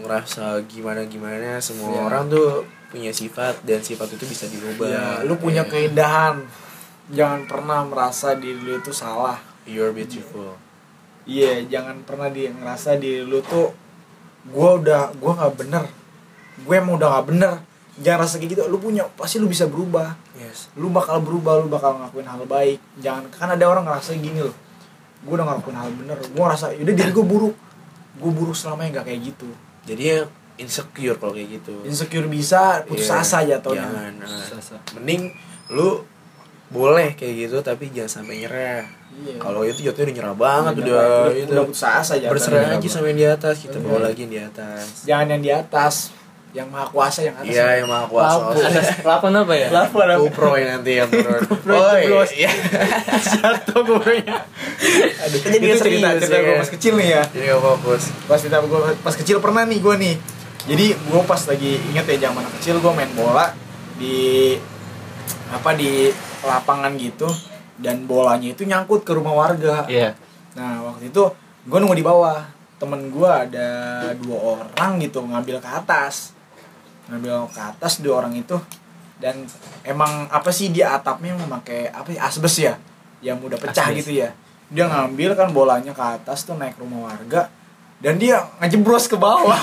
ngerasa 0.01 0.43
gimana 0.65 1.01
gimana 1.03 1.58
semua 1.58 1.89
Iya. 1.91 2.01
orang 2.03 2.24
tuh 2.27 2.50
punya 2.88 3.12
sifat 3.12 3.62
dan 3.62 3.79
sifat 3.79 4.12
itu 4.12 4.25
bisa 4.25 4.46
dirubah 4.46 4.88
ya 4.88 5.05
lu 5.22 5.36
punya 5.36 5.62
Ya. 5.62 5.70
keindahan 5.70 6.43
jangan 7.08 7.43
pernah 7.43 7.84
merasa 7.84 8.34
diri 8.34 8.58
lu 8.58 8.75
itu 8.75 8.91
salah 8.91 9.38
you're 9.63 9.91
beautiful 9.91 10.58
Iya, 11.22 11.62
jangan 11.70 12.01
pernah 12.01 12.27
dia 12.27 12.50
ngerasa 12.50 12.98
diri 12.98 13.22
lu 13.22 13.39
tuh 13.41 13.70
gua 14.43 14.74
udah 14.75 15.13
gua 15.15 15.38
nggak 15.38 15.53
bener. 15.55 15.86
Gue 16.60 16.75
emang 16.75 16.98
udah 16.98 17.13
nggak 17.13 17.27
bener. 17.27 17.53
Jangan 17.98 18.19
rasa 18.21 18.36
kayak 18.38 18.51
gitu. 18.51 18.62
Lu 18.65 18.77
punya 18.77 19.03
pasti 19.12 19.36
lu 19.36 19.45
bisa 19.45 19.65
berubah. 19.65 20.15
yes 20.33 20.71
Lu 20.74 20.88
bakal 20.88 21.19
berubah, 21.19 21.60
lu 21.60 21.67
bakal 21.67 21.98
ngelakuin 21.98 22.24
hal 22.24 22.43
baik. 22.45 22.79
Jangan 22.98 23.27
kan 23.29 23.50
ada 23.50 23.65
orang 23.65 23.83
ngerasa 23.83 24.15
gini 24.15 24.39
loh. 24.39 24.55
Gue 25.21 25.33
udah 25.33 25.45
ngelakuin 25.45 25.75
hal 25.75 25.89
bener. 25.93 26.17
Gue 26.17 26.39
ngerasa 26.41 26.71
yaudah 26.74 26.95
diri 26.95 27.12
gue 27.12 27.25
buruk. 27.25 27.55
Gue 28.13 28.31
buruk 28.31 28.53
selamanya 28.53 28.89
nggak 28.95 29.05
kayak 29.07 29.21
gitu. 29.25 29.50
jadi 29.81 30.03
ya 30.05 30.19
insecure 30.55 31.17
kalau 31.17 31.33
kayak 31.33 31.57
gitu 31.57 31.74
Insecure 31.81 32.27
bisa 32.27 32.86
putus 32.86 33.10
Iya, 33.10 33.17
asa 33.17 33.38
jatuhnya. 33.41 33.81
jangan 33.81 34.13
nah. 34.13 34.45
Sasa. 34.45 34.77
mending 34.93 35.33
lu 35.69 36.05
boleh 36.69 37.12
kayak 37.13 37.33
gitu 37.41 37.57
tapi 37.60 37.89
jangan 37.89 38.21
sampai 38.21 38.36
nyerah 38.39 38.86
Iya. 39.17 39.36
kalau 39.38 39.65
itu 39.65 39.81
jatuhnya 39.81 40.05
udah 40.05 40.15
nyerah 40.15 40.36
banget 40.38 40.74
Udah, 40.74 40.86
udah, 40.86 41.01
udah, 41.01 41.33
itu 41.33 41.50
udah 41.50 41.65
putus 41.65 41.81
asa 41.83 42.13
jatuhnya. 42.13 42.29
berserah 42.29 42.62
aja 42.71 42.88
sama 42.88 43.05
yang 43.10 43.17
di 43.17 43.27
atas 43.27 43.55
kita 43.57 43.75
Iya. 43.75 43.83
bawa 43.83 44.00
lagi 44.05 44.19
yang 44.21 44.31
di 44.31 44.41
atas 44.43 44.86
Jangan 45.01 45.27
yang 45.27 45.41
di 45.41 45.51
atas, 45.51 45.93
yang 46.51 46.67
maha 46.67 46.84
kuasa 46.91 47.24
yang 47.24 47.36
atas. 47.39 47.48
iya 47.48 47.79
yang 47.79 47.88
maha 47.88 48.03
kuasa. 48.12 48.51
Atas 48.51 49.08
lapon 49.08 49.31
apa 49.31 49.53
ya? 49.55 49.67
Lapu 49.72 50.03
ada 50.03 50.20
GoPro 50.20 50.60
yang 50.60 50.79
nanti 50.79 51.00
yang 51.00 51.08
turun. 51.08 51.39
Oh 51.72 51.96
iya. 52.27 52.51
Jatuh 53.39 53.81
gue 53.88 54.15
Aduh, 55.24 55.39
Jadi 55.48 55.55
itu 55.63 55.79
cerita 55.79 56.12
cerita 56.20 56.36
ya. 56.36 56.43
gue 56.43 56.55
pas 56.60 56.70
kecil 56.75 56.93
nih 57.00 57.10
ya. 57.15 57.24
jadi 57.31 57.46
gak 57.55 57.62
fokus. 57.63 58.03
Pas 58.27 58.36
cerita 58.36 58.60
gue 58.60 58.79
pas 59.00 59.15
kecil 59.15 59.38
pernah 59.39 59.63
nih 59.63 59.79
gue 59.79 59.96
nih. 59.96 60.15
Jadi 60.67 60.86
gue 60.91 61.22
pas 61.24 61.39
lagi 61.39 61.72
inget 61.88 62.05
ya 62.05 62.17
zaman 62.27 62.43
kecil 62.60 62.84
gue 62.84 62.91
main 62.91 63.12
bola 63.15 63.55
di 63.96 64.60
apa 65.50 65.72
di 65.72 66.12
lapangan 66.43 66.91
gitu. 67.00 67.31
Dan 67.79 68.05
bolanya 68.05 68.51
itu 68.51 68.67
nyangkut 68.67 69.08
ke 69.08 69.15
rumah 69.15 69.34
warga. 69.34 69.88
iya. 69.88 70.13
Nah 70.53 70.84
waktu 70.84 71.08
itu 71.08 71.24
gue 71.63 71.77
nunggu 71.79 71.96
di 71.96 72.03
bawah. 72.03 72.43
Temen 72.75 73.13
gue 73.13 73.29
ada 73.29 73.70
dua 74.17 74.58
orang 74.58 74.98
gitu 74.98 75.22
ngambil 75.22 75.62
ke 75.62 75.70
atas, 75.70 76.34
ngambil 77.10 77.50
ke 77.50 77.62
atas 77.62 78.03
dua 78.03 78.25
orang 78.25 78.38
itu 78.38 78.60
dan 79.22 79.46
emang 79.86 80.25
apa 80.34 80.50
sih 80.50 80.74
dia 80.74 80.98
atapnya 80.98 81.38
memakai 81.38 81.93
apa 81.93 82.10
sih 82.10 82.20
asbes 82.20 82.55
ya 82.58 82.74
yang 83.22 83.38
udah 83.38 83.58
pecah 83.62 83.93
Asbes. 83.93 84.01
gitu 84.03 84.25
ya. 84.25 84.34
Dia 84.74 84.89
ngambil 84.89 85.38
kan 85.38 85.53
bolanya 85.53 85.93
ke 85.93 86.01
atas 86.01 86.43
tuh 86.43 86.58
naik 86.58 86.75
rumah 86.81 87.13
warga 87.13 87.53
dan 88.01 88.17
dia 88.17 88.41
ngejeblos 88.58 89.05
ke 89.05 89.13
bawah 89.13 89.62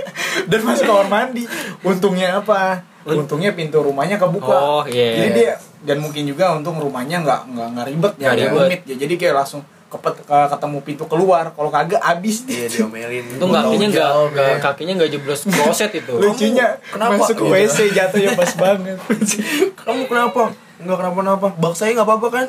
dan 0.52 0.60
masuk 0.60 0.84
kamar 0.84 1.08
mandi. 1.08 1.48
Untungnya 1.80 2.44
apa? 2.44 2.84
Untungnya 3.08 3.56
pintu 3.56 3.80
rumahnya 3.80 4.20
kebuka. 4.20 4.52
Oh, 4.52 4.84
iya. 4.84 5.24
Jadi 5.24 5.30
dia 5.32 5.52
dan 5.88 6.04
mungkin 6.04 6.28
juga 6.28 6.52
untung 6.52 6.76
rumahnya 6.76 7.24
nggak 7.24 7.40
nggak 7.48 7.86
ribet 7.88 8.14
ya, 8.20 8.36
Nggak 8.36 8.52
rumit 8.52 8.80
ya. 8.84 8.94
Jadi 9.00 9.14
kayak 9.16 9.34
langsung 9.40 9.64
ketemu 9.88 10.78
pintu 10.80 11.04
keluar. 11.04 11.48
Kalau 11.50 11.68
kagak 11.68 11.96
abis 11.98 12.44
iya 12.44 12.66
diomelin 12.66 13.24
itu 13.26 13.40
kakinya 13.40 13.86
nggak 13.88 14.04
Jauh, 14.04 14.26
nggak 14.30 14.46
ya. 14.46 14.56
kakinya 14.60 14.92
nggak 14.94 15.10
jeblos 15.10 15.40
kloset 15.44 15.90
itu 15.92 16.12
lucunya 16.22 16.76
kenapa? 16.86 17.16
masuk 17.16 17.34
ke 17.34 17.44
Gitu. 17.44 17.54
WC 17.54 17.78
jatuhnya 17.90 18.30
pas 18.34 18.52
banget. 18.54 18.98
kamu 19.80 20.02
kenapa 20.04 20.42
nggak 20.78 20.94
kenapa-napa 20.94 21.46
bak 21.58 21.74
saya 21.74 21.90
nggak 21.90 22.06
apa-apa 22.06 22.28
kan 22.30 22.44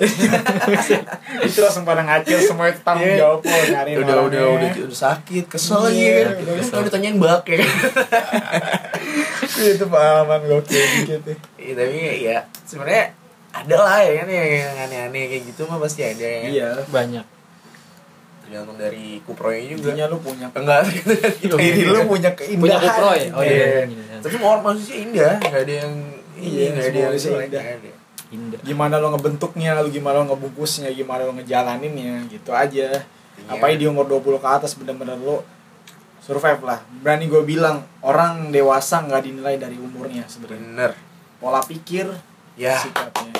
itu 1.49 1.57
langsung 1.57 1.81
pada 1.81 2.05
ngacir 2.05 2.37
semua 2.37 2.69
itu 2.69 2.77
tanggung 2.79 3.09
Iya. 3.09 3.17
jawab 3.17 3.41
lo 3.41 3.49
nyari 3.65 3.91
udah 3.95 4.17
udah 4.21 4.41
udah 4.53 4.69
udah 4.85 4.99
sakit 4.99 5.49
kesel 5.49 5.81
lagi 5.81 5.97
Iya, 5.97 6.13
kan 6.27 6.35
udah 6.37 6.53
Terus 6.53 6.69
kalau 6.69 6.83
ditanyain 6.85 7.17
bak 7.17 7.41
ya 7.43 7.57
kan 7.57 7.69
itu 9.59 9.85
pengalaman 9.85 10.39
gokil 10.45 10.83
gitu. 11.03 11.31
Iya, 11.57 11.73
tapi 11.73 11.97
ya 12.21 12.37
sebenarnya 12.63 13.05
ada 13.51 13.75
lah 13.77 13.97
ya 13.99 14.11
kan 14.15 14.27
yang 14.27 14.49
yang 14.61 14.75
aneh-aneh 14.79 15.23
kayak 15.27 15.43
gitu 15.45 15.61
mah 15.65 15.77
pasti 15.77 16.01
ada 16.01 16.21
ya 16.21 16.39
kan? 16.39 16.49
Iya. 16.49 16.69
banyak 16.87 17.25
tergantung 18.41 18.77
dari 18.77 19.21
kupronya 19.21 19.61
juga 19.67 19.89
Intinya 19.89 20.05
lu 20.07 20.17
punya 20.19 20.47
enggak 20.49 20.81
gitu 21.37 21.53
diri 21.53 21.81
lu 21.85 22.01
punya 22.03 22.29
punya 22.33 22.77
keindahan. 22.77 22.81
kupro 22.83 23.09
ya 23.11 23.27
oh 23.31 23.41
Iya. 23.41 23.53
iya 23.53 23.67
iya. 23.85 24.15
tapi 24.19 24.31
semua 24.31 24.49
orang 24.51 24.63
manusia 24.67 24.95
indah 24.97 25.33
nggak 25.39 25.61
ada 25.63 25.73
yang 25.77 25.93
Iya, 26.33 26.47
iya 26.47 26.67
nggak 26.71 26.85
ada 26.87 26.99
yang 26.99 27.13
indah. 27.43 27.63
indah 28.29 28.59
Gimana 28.61 28.95
lo 28.95 29.11
ngebentuknya, 29.11 29.73
lu 29.75 29.89
gimana 29.89 30.21
lo 30.21 30.29
ngebungkusnya, 30.29 30.87
gimana 30.91 31.25
lo 31.25 31.33
ngejalaninnya 31.33 32.29
gitu 32.29 32.53
aja. 32.53 33.01
Intinya- 33.35 33.51
apalagi 33.51 33.77
di 33.77 33.85
umur 33.85 34.05
20 34.05 34.37
ke 34.37 34.47
atas 34.47 34.71
bener-bener 34.73 35.17
lo 35.17 35.41
survive 36.19 36.61
lah 36.61 36.77
berani 36.95 37.25
gue 37.25 37.41
bilang 37.41 37.81
orang 37.99 38.49
dewasa 38.49 39.01
nggak 39.01 39.21
dinilai 39.23 39.57
dari 39.57 39.75
umurnya 39.75 40.23
sebenarnya 40.23 40.61
bener 40.61 40.91
pola 41.35 41.57
pikir 41.59 42.05
ya 42.59 42.75
sikapnya 42.77 43.31
itu 43.31 43.39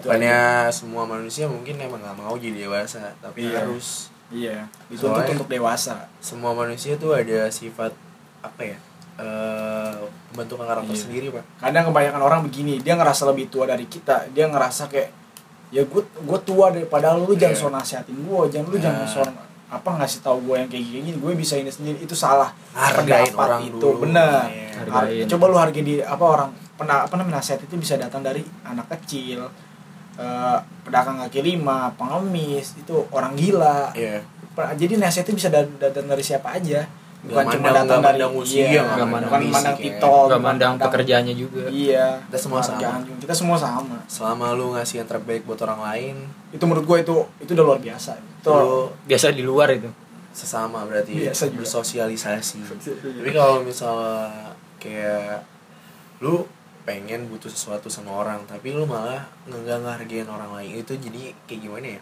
aja. 0.00 0.16
bukannya 0.16 0.38
semua 0.70 1.04
manusia 1.04 1.44
mungkin 1.44 1.76
emang 1.76 2.00
nggak 2.00 2.16
mau 2.16 2.34
jadi 2.34 2.64
dewasa 2.64 3.12
tapi 3.18 3.44
Iya. 3.44 3.60
harus 3.60 4.08
iya 4.28 4.64
dituntut 4.86 5.20
Soalnya- 5.20 5.36
untuk 5.36 5.48
dewasa 5.48 5.94
semua 6.18 6.52
manusia 6.52 6.96
tuh 6.96 7.12
ada 7.12 7.46
sifat 7.48 7.92
apa 8.40 8.62
ya 8.64 8.78
eh 9.18 9.92
pembentukan 10.28 10.64
karakter 10.64 10.90
Iya. 10.90 11.02
sendiri 11.02 11.26
pak 11.30 11.44
kadang 11.60 11.84
kebanyakan 11.86 12.22
orang 12.22 12.40
begini 12.42 12.78
dia 12.78 12.94
ngerasa 12.94 13.26
lebih 13.26 13.48
tua 13.48 13.66
dari 13.66 13.84
kita 13.84 14.30
dia 14.30 14.46
ngerasa 14.46 14.86
kayak 14.86 15.10
ya 15.68 15.82
gue 15.82 16.00
gue 16.00 16.38
tua 16.42 16.70
daripada 16.70 17.12
lu 17.12 17.24
lu 17.24 17.34
jangan 17.34 17.52
Iya. 17.52 17.60
so 17.60 17.68
nasihatin 17.68 18.16
gue 18.16 18.40
jangan 18.48 18.68
lu 18.68 18.78
jangan 18.78 19.04
Nah. 19.04 19.10
so 19.10 19.20
apa 19.68 19.90
ngasih 19.94 20.20
tahu 20.22 20.38
gue 20.42 20.56
yang 20.56 20.70
kayak 20.70 20.80
gini 20.86 21.10
gue 21.12 21.32
bisa 21.34 21.52
ini 21.54 21.68
sendiri 21.68 21.98
itu 21.98 22.14
salah 22.14 22.54
Hargain 22.72 23.28
Pendapat 23.28 23.36
orang 23.36 23.60
itu 23.62 23.76
dulu. 23.76 24.00
benar. 24.00 24.48
Har- 24.48 24.88
Hargain. 25.04 25.26
coba 25.26 25.44
lu 25.44 25.56
hargai 25.58 25.82
di 25.82 25.94
apa 25.98 26.24
orang 26.24 26.50
pena, 26.78 27.02
apa 27.02 27.14
namanya 27.14 27.42
nasihat 27.42 27.58
itu 27.60 27.74
bisa 27.74 27.98
datang 27.98 28.22
dari 28.22 28.40
anak 28.62 28.86
kecil 28.94 29.50
eh, 30.14 30.58
pedagang 30.82 31.18
kaki 31.20 31.42
lima 31.42 31.90
pengemis 31.94 32.74
itu 32.74 32.94
orang 33.10 33.34
gila. 33.34 33.90
Iya. 33.92 34.22
Pe- 34.50 34.74
jadi 34.74 34.94
nasihat 34.96 35.26
itu 35.26 35.36
bisa 35.36 35.48
da- 35.48 35.78
datang 35.78 36.06
dari 36.06 36.22
siapa 36.22 36.54
aja. 36.54 36.86
Bukan 37.18 37.34
Nggak 37.34 37.50
cuma 37.50 37.66
mandang- 37.66 37.86
datang 37.90 38.00
dari 38.00 38.18
usia, 38.30 38.62
iya, 38.64 38.82
bukan 38.86 39.08
mandang 39.10 39.30
bukan 39.34 39.42
mandang 39.50 39.74
ya. 39.74 39.82
tito 39.82 40.06
Gak 40.06 40.22
bukan 40.24 40.38
mandang 40.40 40.72
pekerjaannya 40.78 41.34
juga. 41.34 41.64
Iya. 41.66 42.06
Kita 42.24 42.38
semua 42.38 42.60
sama. 42.62 42.78
juga. 42.78 43.18
kita 43.18 43.34
semua 43.34 43.56
sama. 43.58 43.96
Selama 44.06 44.46
lu 44.54 44.66
ngasih 44.72 45.02
yang 45.02 45.08
terbaik 45.08 45.42
buat 45.42 45.58
orang 45.60 45.80
lain. 45.82 46.16
Itu 46.50 46.62
menurut 46.64 46.86
gue 46.86 46.98
itu 47.02 47.16
itu 47.40 47.50
udah 47.52 47.64
luar 47.66 47.80
biasa. 47.80 48.14
Itu 48.14 48.50
lu 48.50 48.78
biasa 49.04 49.34
di 49.34 49.42
luar 49.42 49.70
itu. 49.72 49.90
sesama 50.30 50.86
berarti. 50.86 51.10
Biasa 51.18 51.50
juga. 51.50 51.66
bersosialisasi. 51.66 52.58
Tapi 52.62 53.30
kalau 53.32 53.66
misalnya 53.66 54.54
kayak 54.78 55.42
lu 56.18 56.46
pengen 56.88 57.28
butuh 57.28 57.52
sesuatu 57.52 57.92
sama 57.92 58.16
orang 58.16 58.40
tapi 58.48 58.72
lu 58.72 58.88
malah 58.88 59.28
nggak 59.44 59.84
ngehargain 59.84 60.24
orang 60.24 60.56
lain. 60.56 60.80
Itu 60.80 60.96
jadi 60.96 61.36
kayak 61.44 61.60
gimana 61.60 61.86
ya? 61.92 62.00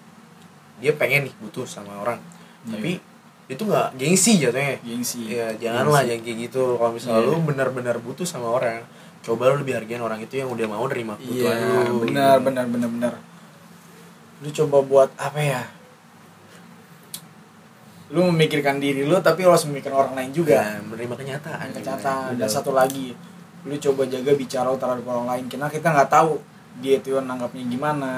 Dia 0.79 0.93
pengen 0.95 1.27
nih 1.27 1.35
butuh 1.43 1.67
sama 1.67 1.91
orang 1.99 2.23
Iya. 2.63 2.71
tapi 2.71 2.91
itu 3.47 3.63
nggak 3.63 3.89
gengsi 3.99 4.33
jatuhnya. 4.39 4.79
Gengsi. 4.87 5.21
Ya 5.27 5.51
janganlah 5.59 6.07
Gengsi. 6.07 6.11
jangan 6.15 6.23
kayak 6.23 6.39
gitu. 6.47 6.63
Kalau 6.79 6.93
misalnya 6.95 7.19
Iya. 7.19 7.31
lu 7.31 7.37
benar-benar 7.43 7.97
butuh 7.99 8.27
sama 8.27 8.49
orang 8.55 8.87
coba 9.27 9.51
lu 9.51 9.67
lebih 9.67 9.75
hargain 9.75 9.99
orang 9.99 10.23
itu 10.23 10.39
yang 10.39 10.47
udah 10.55 10.67
mau 10.71 10.87
nerima 10.87 11.19
iya 11.19 11.51
kebutuhan 11.51 11.57
lu 11.91 11.95
benar 12.07 12.37
benar 12.39 12.65
benar 12.71 12.91
benar. 12.95 13.15
Lu 14.39 14.49
coba 14.55 14.77
buat 14.87 15.11
apa 15.19 15.41
ya? 15.43 15.63
Lu 18.15 18.23
memikirkan 18.31 18.79
diri 18.79 19.03
lu 19.03 19.19
tapi 19.19 19.43
lu 19.43 19.51
harus 19.51 19.67
memikirkan 19.67 19.99
orang 19.99 20.15
lain 20.15 20.31
juga. 20.31 20.63
Ya, 20.63 20.79
menerima 20.79 21.15
kenyataan. 21.19 21.67
Kenyataan 21.75 22.39
juga. 22.39 22.39
dan 22.39 22.49
satu 22.49 22.71
lagi 22.71 23.19
lu 23.67 23.75
coba 23.77 24.07
jaga 24.07 24.33
bicara 24.39 24.71
lu 24.71 24.79
terhadap 24.79 25.05
orang 25.05 25.27
lain. 25.27 25.45
Karena 25.51 25.67
kita 25.67 25.89
nggak 25.91 26.11
tahu 26.11 26.39
dia 26.79 27.03
itu 27.03 27.19
nanggapnya 27.19 27.65
gimana. 27.67 28.13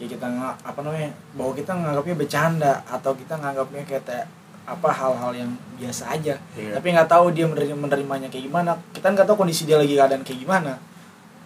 Kayak 0.00 0.16
kita 0.16 0.26
nggak 0.32 0.54
apa 0.64 0.78
namanya 0.80 1.10
bahwa 1.36 1.52
kita 1.52 1.72
nganggapnya 1.76 2.16
bercanda 2.16 2.72
atau 2.88 3.12
kita 3.12 3.34
nganggapnya 3.36 3.84
kayak 3.84 4.24
apa 4.64 4.88
hal-hal 4.88 5.32
yang 5.34 5.50
biasa 5.76 6.14
aja. 6.14 6.34
Iya. 6.54 6.78
tapi 6.78 6.94
nggak 6.94 7.10
tahu 7.10 7.34
dia 7.34 7.44
menerima 7.44 7.76
menerimanya 7.76 8.28
kayak 8.32 8.44
gimana. 8.48 8.80
Kita 8.96 9.12
nggak 9.12 9.26
tahu 9.28 9.44
kondisi 9.44 9.68
dia 9.68 9.76
lagi 9.76 9.92
keadaan 9.92 10.24
kayak 10.24 10.40
gimana. 10.40 10.72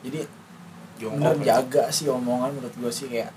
Jadi 0.04 0.20
bener 0.94 1.34
Jongkok 1.34 1.36
jaga 1.42 1.84
sih 1.90 2.06
omongan 2.06 2.54
menurut 2.54 2.74
gue 2.78 2.92
sih 2.94 3.10
kayak 3.10 3.34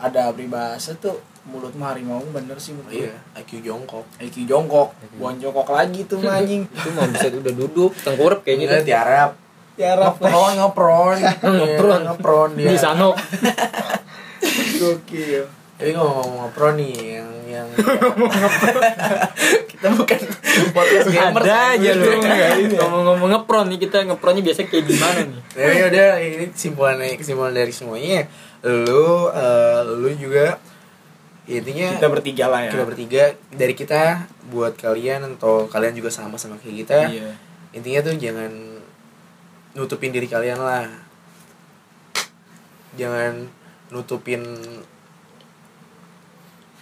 ada 0.00 0.32
peribahasa 0.32 0.96
tuh 0.96 1.20
mulut 1.48 1.72
mah 1.76 1.92
harimau 1.92 2.20
bener 2.32 2.56
sih 2.60 2.76
menurut 2.76 2.92
gue 2.92 3.08
iya 3.08 3.16
IQ 3.36 3.64
jongkok. 3.64 4.04
IQ 4.20 4.44
jongkok 4.48 4.92
bukan 5.16 5.36
jongkok 5.40 5.68
lagi 5.72 6.00
tuh 6.08 6.20
mah, 6.20 6.40
anjing. 6.40 6.64
Itu 6.76 6.88
mau 6.96 7.08
bisa 7.08 7.26
udah 7.32 7.54
duduk 7.54 7.92
tengkurap 8.00 8.40
kayak 8.44 8.56
gitu 8.64 8.72
Enggak, 8.76 8.88
tiarap. 8.88 9.30
Tiarap 9.76 10.14
ngepron 10.20 10.52
ngepron. 10.60 11.16
Ngepron. 11.20 12.00
Iya, 12.00 12.06
ngepron 12.12 12.48
dia 12.56 12.68
di 12.72 12.78
sano. 12.80 13.10
Gokil. 14.80 15.44
Tapi 15.80 15.90
kalau 15.96 16.12
ngomong 16.20 16.38
ngepron 16.48 16.74
nih 16.76 16.94
yang 17.20 17.30
yang 17.50 17.66
kita 19.66 19.86
bukan 19.96 20.20
podcast 20.76 21.08
gamer 21.08 21.40
ada 21.40 21.56
aja 21.74 21.90
lu. 21.96 22.04
Enggak, 22.20 22.52
ini 22.60 22.76
ya. 22.76 22.78
ngomong-ngomong 22.84 23.28
ngepron 23.32 23.64
nih 23.72 23.78
kita 23.80 23.98
ngepronnya 24.04 24.42
biasa 24.44 24.68
kayak 24.68 24.84
gimana 24.84 25.20
nih? 25.24 25.40
Ya 25.56 25.84
udah 25.88 26.08
ini 26.20 26.46
kesimpulan 26.52 27.00
kesimpulan 27.16 27.52
dari 27.56 27.72
semuanya 27.72 28.28
lu 28.64 29.32
eh, 29.32 29.80
lu 29.88 30.08
juga 30.16 30.60
intinya 31.50 31.96
kita 31.98 32.08
bertiga 32.12 32.44
lah 32.46 32.60
ya. 32.68 32.70
kita 32.70 32.84
bertiga. 32.86 33.24
Dari 33.50 33.74
kita 33.74 34.28
buat 34.52 34.76
kalian 34.78 35.36
atau 35.40 35.66
kalian 35.66 35.96
juga 35.96 36.12
sama 36.12 36.38
sama 36.38 36.60
kayak 36.62 36.76
kita 36.86 36.98
iya. 37.10 37.30
intinya 37.74 38.00
tuh 38.06 38.14
jangan 38.18 38.52
nutupin 39.74 40.14
diri 40.14 40.26
kalian 40.30 40.60
lah. 40.60 40.86
Jangan 42.98 43.46
nutupin 43.90 44.42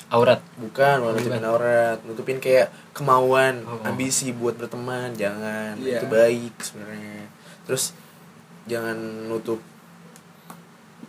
aurat. 0.08 0.40
Bukan 0.56 0.96
bukan. 1.04 1.14
nutupin 1.16 1.44
aurat. 1.44 1.98
Nutupin 2.04 2.38
kayak 2.40 2.72
kemauan 2.96 3.64
Oh. 3.64 3.80
ambisi 3.88 4.32
buat 4.32 4.56
berteman. 4.56 5.14
Jangan. 5.16 5.80
Iya. 5.80 6.00
itu 6.00 6.06
baik 6.08 6.54
sebenarnya. 6.60 7.28
Terus 7.68 7.92
jangan 8.68 8.96
nutup 9.28 9.60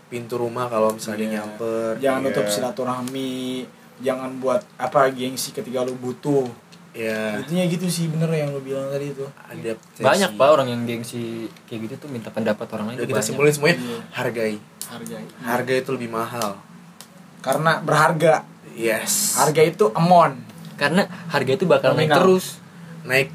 pintu 0.09 0.35
rumah 0.35 0.65
kalau 0.65 0.91
misalnya 0.91 1.23
Iya. 1.23 1.33
nyamper. 1.39 1.91
Jangan 1.97 2.19
Iya. 2.19 2.27
nutup 2.27 2.45
silaturahmi 2.45 3.65
jangan 3.99 4.31
buat 4.39 4.61
apa 4.75 5.11
gengsi 5.11 5.51
ketika 5.51 5.81
lu 5.81 5.93
butuh. 5.95 6.49
Ya 6.89 7.37
intinya 7.37 7.63
gitu 7.63 7.85
sih 7.85 8.09
bener 8.09 8.27
yang 8.33 8.49
lu 8.49 8.59
bilang 8.59 8.89
tadi 8.89 9.13
itu 9.13 9.21
ada 9.39 9.71
banyak 10.01 10.29
pak 10.33 10.47
orang 10.49 10.67
yang 10.67 10.81
gengsi 10.83 11.45
kayak 11.69 11.85
gitu 11.85 11.95
tuh 12.01 12.09
minta 12.09 12.33
pendapat 12.33 12.65
orang 12.73 12.91
lain 12.91 12.97
udah 12.97 13.07
kita 13.07 13.21
simpulin 13.21 13.53
semuanya 13.53 13.77
Iya. 13.77 13.99
hargai. 14.11 14.55
Harga 14.89 15.15
harga 15.39 15.73
itu 15.75 15.89
lebih 15.93 16.09
mahal. 16.09 16.57
Karena 17.39 17.77
berharga. 17.79 18.41
Yes. 18.73 19.37
Harga 19.37 19.61
itu 19.61 19.85
amon. 19.93 20.41
Karena 20.75 21.05
harga 21.29 21.51
itu 21.53 21.69
bakal 21.69 21.93
naik 21.93 22.09
terus. 22.09 22.57
Naik 23.05 23.29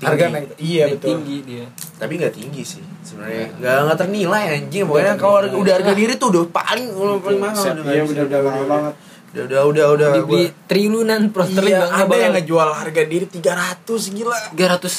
tinggi. 0.00 0.06
harga 0.08 0.24
naik 0.32 0.48
iya 0.56 0.84
naik 0.88 0.94
betul. 0.96 1.08
tinggi 1.12 1.38
dia 1.44 1.66
tapi 2.00 2.16
nggak 2.16 2.32
tinggi 2.32 2.62
sih 2.64 2.80
sebenarnya. 3.04 3.52
Nggak 3.60 3.76
nggak 3.84 3.98
ternilai 4.00 4.44
anjing. 4.56 4.84
Pokoknya 4.88 5.14
kalau 5.20 5.34
harga- 5.44 5.58
udah 5.60 5.72
harga 5.76 5.92
diri 5.92 6.14
tuh 6.16 6.28
udah 6.32 6.42
paling 6.48 6.86
udah 6.88 7.20
paling 7.20 7.40
mahal. 7.44 7.64
Udah 7.76 7.92
iya 7.92 8.02
udah 8.08 8.24
udah 8.24 8.40
mahal 8.40 8.64
banget. 8.64 8.94
Udah 9.30 9.44
udah 9.44 9.62
udah 9.68 9.86
udah. 9.92 10.08
Dibeli 10.16 10.44
gua- 10.48 10.54
triliunan 10.64 11.20
prosterling 11.28 11.76
iya 11.76 11.92
ada 11.92 12.16
yang 12.16 12.32
ngejual 12.32 12.68
harga 12.72 13.02
diri 13.04 13.26
300 13.28 14.16
gila. 14.16 14.36
tiga 14.56 14.66
ratus 14.72 14.94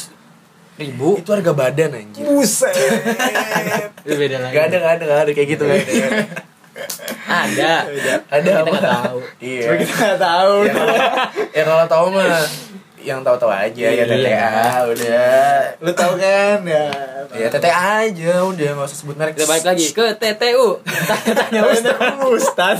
ribu? 0.78 1.18
Itu 1.18 1.30
harga 1.34 1.52
badan 1.52 1.90
anjir 1.98 2.22
buset. 2.24 2.74
Itu 4.06 4.14
beda 4.16 4.38
lagi. 4.40 4.54
Gak 4.54 4.64
ada, 4.70 4.78
gak 4.78 4.94
ada, 4.96 5.04
gak 5.04 5.20
ada. 5.26 5.32
Kayak 5.34 5.50
gitu 5.58 5.64
gak 5.66 5.78
ada. 5.82 5.94
ada. 7.32 7.74
Ada 8.32 8.50
kita 8.54 8.62
nggak 8.64 8.86
tahu. 8.86 9.18
Iya. 9.42 9.68
Kita 9.82 9.94
nggak 9.94 10.20
tahu. 10.22 10.54
Ya 10.64 10.74
kalau, 10.74 10.96
ya 11.52 11.64
kalau 11.66 11.86
tahu 11.90 12.06
mah 12.14 12.42
yang 13.02 13.20
tahu-tahu 13.20 13.50
aja 13.50 13.72
ya 13.84 13.92
Iya. 13.94 14.06
TTA 14.06 14.50
udah. 14.86 15.60
lu 15.80 15.92
tahu 15.92 16.14
kan 16.16 16.60
ya 16.64 16.86
Ya 17.32 17.48
TTA 17.48 17.72
aja 18.04 18.34
udah 18.44 18.70
nggak 18.74 18.86
usah 18.86 18.98
sebut 18.98 19.16
merek. 19.16 19.34
kita 19.34 19.48
balik 19.48 19.66
lagi 19.66 19.86
ke 19.90 20.06
TTU 20.16 20.68
tanya-tanya 20.84 21.62
Ustaz. 21.66 21.98
Ustaz 22.28 22.80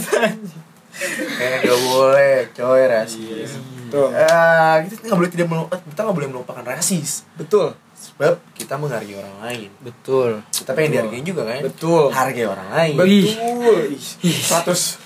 Eh 1.34 1.56
gak 1.62 1.80
boleh, 1.88 2.36
coy 2.52 2.84
rasis. 2.86 3.58
tuh 3.88 4.12
Ah, 4.12 4.80
kita 4.82 5.02
nggak 5.04 5.18
boleh 5.18 5.30
tidak 5.30 5.48
melu- 5.48 5.72
kita 5.72 6.00
nggak 6.02 6.16
boleh 6.16 6.30
melupakan 6.30 6.64
rasis. 6.64 7.24
betul 7.34 7.74
Sebab 7.94 8.34
kita 8.52 8.76
menghargai 8.76 9.14
orang 9.16 9.36
lain. 9.40 9.70
betul 9.80 10.42
Kita 10.48 10.74
pengen 10.74 10.90
dihargai 10.92 11.22
juga 11.22 11.42
kan? 11.44 11.62
Betul. 11.64 12.10
Hargai 12.10 12.46
orang 12.46 12.70
lain. 12.72 12.96
betul 12.98 13.78
Ih, 14.20 14.36
100 14.36 15.00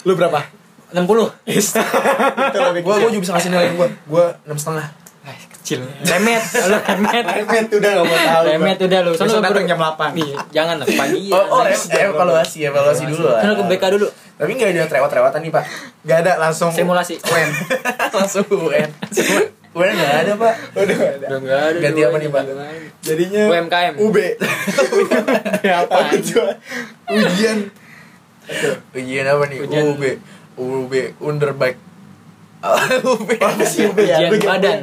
lu 0.00 0.12
berapa 0.12 0.42
60 0.88 1.04
itu 1.46 2.58
lebih 2.58 2.80
Gua 2.80 2.94
gua 2.96 3.08
juga 3.08 3.20
bisa 3.20 3.32
ngasih 3.34 3.50
nilai. 3.50 3.68
Gua. 3.72 3.88
Gua 4.04 4.24
enam 4.42 4.56
setengah. 4.56 4.88
Ah, 5.20 5.36
kecil. 5.52 5.84
Remet. 5.84 6.40
Lu 6.40 6.76
remet. 6.78 7.24
Remet 7.28 7.68
udah 7.70 7.90
gak 7.92 8.06
mau 8.06 8.16
tahu. 8.18 8.42
Remet 8.48 8.78
udah 8.80 8.98
lu. 9.02 9.10
Lu 9.10 9.18
datang 9.20 9.42
baru- 9.44 9.68
jam 9.68 9.76
8 9.78 10.16
Ih, 10.16 10.32
jangan 10.48 10.74
lah 10.76 10.86
pagi 10.88 11.28
Oh, 11.28 11.44
oh 11.52 11.62
em- 11.62 11.92
evaluasi, 12.08 12.58
evaluasi 12.64 13.04
dulu 13.04 13.28
lah. 13.28 13.44
Ke 13.44 13.64
BK 13.66 13.84
dulu. 13.92 14.08
Tapi 14.38 14.50
nggak 14.50 14.70
ada 14.70 14.86
trewat-trewatan 14.86 15.40
nih 15.40 15.50
pak. 15.50 15.64
gak 16.00 16.18
ada 16.22 16.32
langsung 16.38 16.70
simulasi. 16.70 17.20
UN 17.20 17.50
Langsung 18.16 18.46
UN. 18.48 18.88
UN 19.68 19.92
nggak 19.92 20.14
ada 20.16 20.32
pak. 20.34 20.54
udah 20.72 20.94
gak 20.96 21.12
ada. 21.18 21.26
Ada. 21.28 21.78
Ganti 21.78 22.00
apa 22.00 22.16
nih, 22.16 22.28
Pak? 22.30 22.42
jadinya 22.98 23.42
UMKM 23.46 23.94
UB 23.98 24.16
apa 25.62 25.98
ujian. 27.12 27.58
Ujian 28.90 29.26
apa 29.26 29.44
nih? 29.44 29.58
UB. 29.60 30.02
UB 30.58 30.92
Underbike. 31.22 31.78
UB. 33.06 33.28
apa 33.38 33.62
sih 33.62 33.86
UB 33.86 33.98
ya? 34.02 34.26
Ujian 34.26 34.42
badan. 34.42 34.78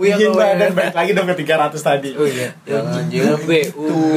Ujian 0.00 0.32
badan 0.32 0.72
Wih? 0.72 0.76
balik 0.80 0.96
lagi 0.96 1.10
dong 1.12 1.28
ke 1.28 1.36
300 1.44 1.76
tadi. 1.76 2.10
Oh 2.16 2.24
iya. 2.24 2.56
Jangan 2.64 3.04
UB 3.12 3.50
UB 3.76 4.16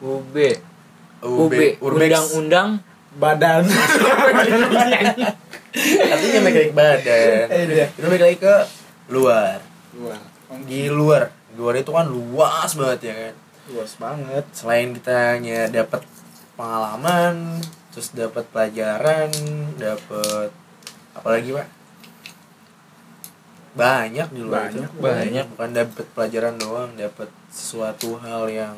UB 0.00 0.36
UB 1.20 1.52
undang-undang. 1.84 2.80
Badan. 3.10 3.66
Artinya 6.00 6.38
balik 6.46 6.56
lagi 6.56 6.70
ke 6.70 6.74
badan. 6.74 7.46
Iya. 7.50 7.86
itu 7.92 8.06
balik 8.08 8.22
lagi 8.24 8.36
ke 8.40 8.56
luar. 9.12 9.58
Luar. 9.92 10.20
Di 10.64 10.88
luar. 10.88 11.28
Luar 11.58 11.74
itu 11.76 11.90
kan 11.92 12.08
luas 12.08 12.70
banget 12.72 13.00
ya 13.04 13.14
kan. 13.14 13.34
Luas 13.68 13.92
banget. 14.00 14.44
Selain 14.56 14.96
kita 14.96 15.36
dapat 15.68 16.00
pengalaman 16.56 17.60
terus 17.90 18.14
dapat 18.14 18.46
pelajaran 18.50 19.30
dapat 19.78 20.50
apalagi 21.14 21.50
pak? 21.54 21.68
Banyak 23.70 24.28
di 24.34 24.40
luar 24.42 24.70
itu. 24.70 24.82
Banyak, 24.82 24.92
banyak. 24.98 25.46
bukan 25.54 25.70
dapat 25.70 26.06
pelajaran 26.14 26.54
doang 26.58 26.90
dapat 26.98 27.28
sesuatu 27.50 28.18
hal 28.18 28.50
yang 28.50 28.76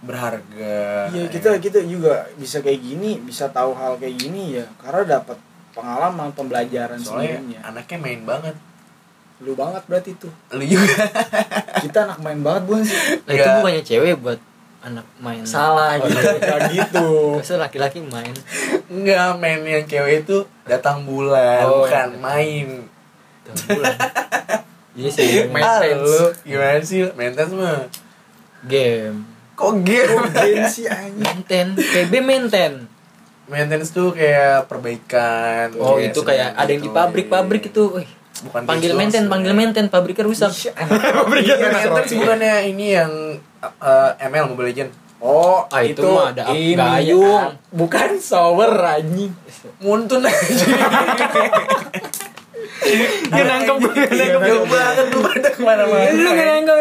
berharga. 0.00 1.12
Iya 1.12 1.28
ya 1.28 1.28
kita 1.28 1.48
kan? 1.56 1.60
kita 1.60 1.80
juga 1.84 2.26
bisa 2.40 2.64
kayak 2.64 2.80
gini 2.80 3.20
bisa 3.20 3.52
tahu 3.52 3.76
hal 3.76 4.00
kayak 4.00 4.16
gini 4.16 4.56
ya 4.60 4.66
karena 4.80 5.20
dapat 5.20 5.36
pengalaman 5.76 6.32
pembelajaran 6.32 6.98
soalnya 6.98 7.38
sebelumnya 7.38 7.60
anaknya 7.62 7.98
main 8.00 8.22
banget. 8.24 8.56
Lu 9.40 9.52
banget 9.56 9.82
berarti 9.88 10.12
tuh. 10.16 10.32
Lu 10.52 10.64
juga. 10.64 11.00
Kita 11.84 12.08
anak 12.08 12.18
main 12.20 12.40
banget 12.44 12.62
bukan 12.68 12.82
sih 12.84 12.98
Lah 13.24 13.32
itu 13.32 13.48
bukannya 13.60 13.82
cewek 13.84 14.14
buat 14.20 14.40
anak 14.80 15.04
main 15.16 15.44
salah 15.44 15.96
gitu 15.98 16.16
kayak 16.38 16.60
gitu 16.70 17.08
Masa 17.36 17.56
laki-laki 17.56 18.00
main 18.02 18.32
Enggak, 18.86 19.36
main 19.36 19.60
yang 19.60 19.84
cewek 19.84 20.24
itu 20.24 20.36
datang 20.64 21.04
bulan, 21.04 21.62
Oh. 21.62 21.84
bukan 21.84 22.16
main. 22.18 22.88
Tuh, 23.44 23.54
bulan. 23.70 23.94
Iya 24.90 25.06
sih 25.08 25.46
Main 25.46 25.62
Ah, 25.62 25.78
Maintenance. 25.78 26.02
lu 26.02 26.18
gimana 26.42 26.80
sih? 26.82 27.00
Maintenance 27.12 27.52
mah. 27.52 27.86
game 28.62 29.22
Kok 29.52 29.72
game? 29.80 30.18
Gen 30.34 30.64
sih 30.66 30.84
anjing 30.90 31.14
mainten 31.14 31.66
PB 31.76 32.12
mainten 32.18 32.72
Maintenance 33.46 33.90
tuh 33.90 34.10
kayak 34.10 34.66
perbaikan. 34.66 35.76
oh 35.76 35.96
itu 35.96 36.20
kayak 36.20 36.54
ada 36.54 36.66
yang 36.66 36.80
di 36.80 36.88
pabrik-pabrik 36.88 37.68
itu 37.68 38.02
Bukan 38.40 38.64
panggil 38.64 38.90
gitu 38.90 38.96
maksudnya. 38.96 39.28
panggil 39.28 39.52
mainten 39.52 39.86
pabriknya 39.86 40.24
rusak 40.24 40.48
Iya, 40.50 40.72
maintenance 41.70 42.10
bukannya 42.10 42.54
ini 42.66 42.86
yang 42.90 43.12
uh, 43.62 44.10
ML 44.18 44.48
Mobile 44.48 44.68
Legend. 44.68 44.90
oh 45.20 45.68
Ah, 45.68 45.84
itu 45.84 46.00
itu, 46.00 46.08
mah 46.08 46.32
ada 46.32 46.48
ini 46.50 46.74
gayung. 46.74 47.52
bukan 47.70 48.16
shower 48.16 48.72
anjing 48.74 49.30
Muntun 49.78 50.24
aja. 50.24 50.40
Gak 53.30 53.44
nangkep 53.44 53.76
gak 53.76 54.08
nangkep 54.08 54.40
Jauh 54.40 54.64
banget 54.64 55.06
lu 55.12 55.20
pada 55.20 55.48
ke 55.52 55.60
mana-mana. 55.60 56.10
Lu 56.10 56.30
gak 56.32 56.46
nangkep. 56.48 56.76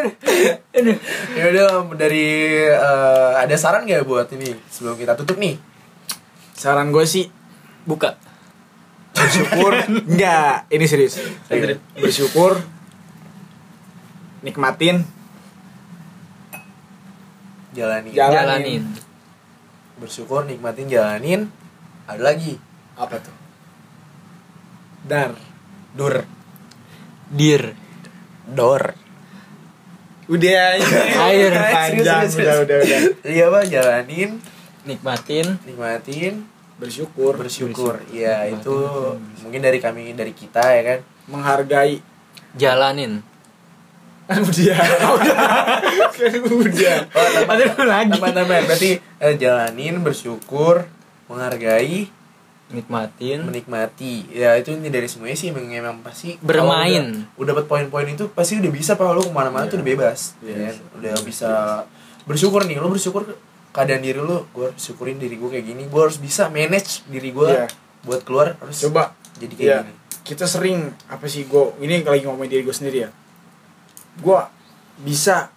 Ya 1.35 1.43
udah 1.51 1.67
dari 1.93 2.27
uh, 2.65 3.35
ada 3.35 3.51
saran 3.53 3.83
gak 3.83 4.07
buat 4.07 4.31
ini 4.31 4.55
sebelum 4.65 4.95
kita 4.95 5.13
tutup 5.15 5.35
nih? 5.35 5.59
saran 6.55 6.91
gue 6.91 7.03
sih 7.03 7.31
Buka 7.83 8.19
bersyukur 9.15 9.71
enggak 10.11 10.67
ini 10.67 10.85
serius 10.85 11.15
Serius. 11.47 11.79
bersyukur 11.95 12.59
nikmatin 14.41 15.07
Jalanin. 17.73 18.11
Jalanin. 18.13 18.35
Jalanin 18.37 18.83
Bersyukur 19.99 20.47
nikmatin 20.47 20.87
jalanin. 20.87 21.51
Ada 22.07 22.33
lagi. 22.33 22.55
Apa 22.95 23.19
tuh? 23.19 23.35
Dar. 25.03 25.35
Dur. 25.93 26.23
Dir. 27.29 27.75
Dor. 28.47 28.95
Udah 30.29 30.77
Air. 31.29 31.53
panjang. 31.53 32.25
udah 32.31 32.55
udah 32.63 32.77
udah. 32.79 32.99
Iya 33.27 33.45
bang 33.51 33.67
jalanin. 33.67 34.31
Nikmatin. 34.87 35.59
Nikmatin. 35.67 36.47
Bersyukur. 36.79 37.35
Bersyukur. 37.35 37.99
Bersyukur. 37.99 38.15
ya 38.15 38.47
Nikmatin. 38.47 38.63
itu 38.63 38.75
mungkin 39.43 39.61
dari 39.61 39.79
kami 39.83 40.15
dari 40.15 40.31
kita 40.31 40.63
ya 40.63 40.81
kan? 40.95 40.99
Menghargai. 41.27 41.99
Jalanin 42.55 43.28
kan 44.29 44.39
udah 44.39 44.77
udah 45.17 45.35
kan 46.07 46.33
udah 46.45 46.95
oh 47.09 47.27
tambah 47.33 47.49
Ada 47.51 47.63
lu 47.67 47.83
lagi 47.83 48.09
tambah 48.13 48.31
tambah. 48.31 48.57
Berarti 48.63 48.89
eh, 49.01 49.33
jalanin 49.35 49.95
bersyukur 49.99 50.85
menghargai 51.25 52.13
Nikmatin 52.69 53.41
menikmati. 53.41 54.29
Ya 54.29 54.53
itu 54.53 54.69
ini 54.69 54.87
dari 54.87 55.09
semuanya 55.09 55.33
sih 55.33 55.49
emang, 55.49 55.65
emang 55.67 56.05
pasti 56.05 56.37
Bermain. 56.37 57.25
udah, 57.25 57.33
udah 57.35 57.47
dapat 57.51 57.65
poin-poin 57.65 58.05
itu 58.05 58.29
pasti 58.29 58.61
udah 58.61 58.69
bisa 58.69 58.93
pak. 58.93 59.09
Lu 59.09 59.25
ke 59.25 59.33
mana-mana 59.33 59.65
tuh 59.65 59.81
udah 59.81 59.87
bebas 59.87 60.37
Iya. 60.39 60.53
ya 60.53 60.57
kan? 60.61 60.75
udah 60.95 61.13
bisa 61.25 61.49
bersyukur 62.23 62.61
nih. 62.63 62.77
Lu 62.77 62.87
bersyukur 62.87 63.25
ke- 63.25 63.37
keadaan 63.71 64.05
diri 64.05 64.21
lu 64.21 64.45
gue 64.47 64.69
harus 64.69 64.77
syukurin 64.77 65.17
diri 65.17 65.33
gue 65.35 65.49
kayak 65.49 65.65
gini. 65.65 65.83
Gue 65.83 66.01
harus 66.03 66.21
bisa 66.21 66.45
manage 66.47 67.01
diri 67.05 67.33
gue 67.33 67.49
Iya. 67.49 67.65
buat 68.05 68.21
keluar 68.21 68.53
harus 68.55 68.77
coba. 68.79 69.17
jadi 69.35 69.53
kayak 69.55 69.65
Iya. 69.65 69.77
gini. 69.81 69.93
Kita 70.21 70.45
sering 70.45 70.79
apa 71.09 71.25
sih 71.25 71.49
gue 71.49 71.73
ini 71.81 72.05
lagi 72.05 72.21
ngomongin 72.21 72.53
diri 72.53 72.61
gue 72.61 72.75
sendiri 72.75 72.97
ya 73.01 73.09
gue 74.19 74.39
bisa 75.01 75.47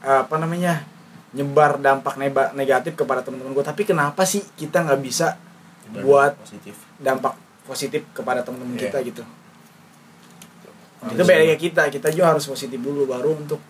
apa 0.00 0.36
namanya 0.36 0.82
nyebar 1.30 1.78
dampak 1.78 2.18
negatif 2.54 2.98
kepada 2.98 3.22
teman-teman 3.22 3.54
gue 3.54 3.62
tapi 3.62 3.86
kenapa 3.86 4.26
sih 4.26 4.42
kita 4.58 4.82
nggak 4.82 4.98
bisa 4.98 5.38
buat 6.02 6.34
positif? 6.38 6.74
dampak 6.98 7.34
positif 7.66 8.02
kepada 8.10 8.42
teman-teman 8.42 8.74
Iya. 8.74 8.90
kita 8.90 8.98
gitu? 9.06 9.22
Itu 11.00 11.22
beda 11.24 11.42
kayak 11.48 11.60
kita. 11.60 11.82
Kita 11.88 12.08
juga 12.12 12.36
harus 12.36 12.44
positif 12.44 12.76
dulu 12.76 13.08
baru 13.08 13.32
untuk 13.32 13.62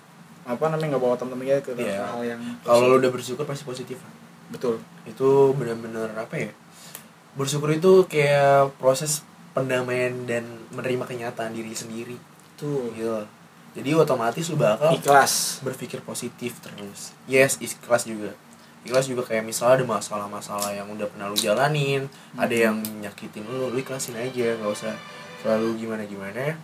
apa 0.42 0.66
namanya 0.66 0.96
nggak 0.96 1.02
bawa 1.04 1.14
teman-teman 1.20 1.46
kita 1.46 1.60
ke 1.62 1.70
Iya. 1.78 2.00
hal 2.10 2.20
yang 2.24 2.40
kalau 2.64 2.90
lu 2.90 2.96
udah 2.98 3.12
bersyukur 3.12 3.44
pasti 3.44 3.62
positif. 3.62 4.00
Betul. 4.50 4.80
Itu 5.06 5.52
benar-benar 5.54 6.16
apa 6.16 6.34
ya 6.36 6.50
bersyukur 7.38 7.70
itu 7.70 8.10
kayak 8.10 8.74
proses 8.82 9.22
pendamaian 9.54 10.26
dan 10.26 10.42
menerima 10.74 11.06
kenyataan 11.06 11.54
diri 11.54 11.70
sendiri. 11.70 12.16
Tuh 12.58 12.90
gitu 12.96 13.22
jadi 13.70 13.94
otomatis 13.94 14.50
lu 14.50 14.58
bakal 14.58 14.90
ikhlas. 14.98 15.62
berpikir 15.62 16.02
positif 16.02 16.58
terus. 16.58 17.14
Yes 17.30 17.58
ikhlas 17.62 18.06
juga. 18.06 18.34
Ikhlas 18.82 19.06
juga 19.06 19.22
kayak 19.22 19.44
misalnya 19.46 19.84
ada 19.84 19.86
masalah-masalah 19.86 20.72
yang 20.74 20.88
udah 20.90 21.06
pernah 21.06 21.28
lu 21.28 21.36
jalanin 21.36 22.08
ada 22.34 22.50
yang 22.50 22.80
nyakitin 23.04 23.44
lu 23.46 23.70
lu 23.70 23.76
ikhlasin 23.78 24.16
aja 24.16 24.56
nggak 24.56 24.72
usah 24.72 24.96
selalu 25.44 25.84
gimana 25.84 26.02
gimana 26.08 26.56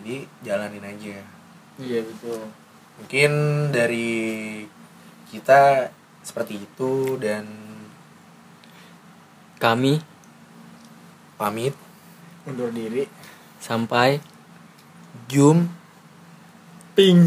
jadi 0.00 0.24
jalanin 0.44 0.84
aja. 0.84 1.16
Iya 1.80 2.00
betul. 2.04 2.40
Mungkin 3.00 3.30
dari 3.72 4.20
kita 5.32 5.88
seperti 6.20 6.60
itu 6.60 7.16
dan 7.16 7.48
Kami 9.60 10.00
pamit. 11.36 11.76
undur 12.48 12.72
diri. 12.72 13.04
Sampai 13.60 14.24
jum 15.28 15.68
ping 17.00 17.18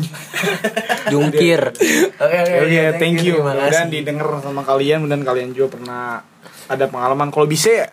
jungkir 1.10 1.62
oke 2.24 2.38
oke 2.38 2.56
Oke, 2.64 2.82
thank 2.98 3.20
you. 3.20 3.42
Dan 3.42 3.90
didengar 3.90 4.30
sama 4.40 4.62
kalian 4.62 5.06
dan 5.06 5.22
kalian 5.22 5.50
juga 5.52 5.74
pernah 5.74 6.22
ada 6.66 6.86
pengalaman. 6.86 7.28
Kalau 7.28 7.44
bisa 7.46 7.70
ya, 7.70 7.88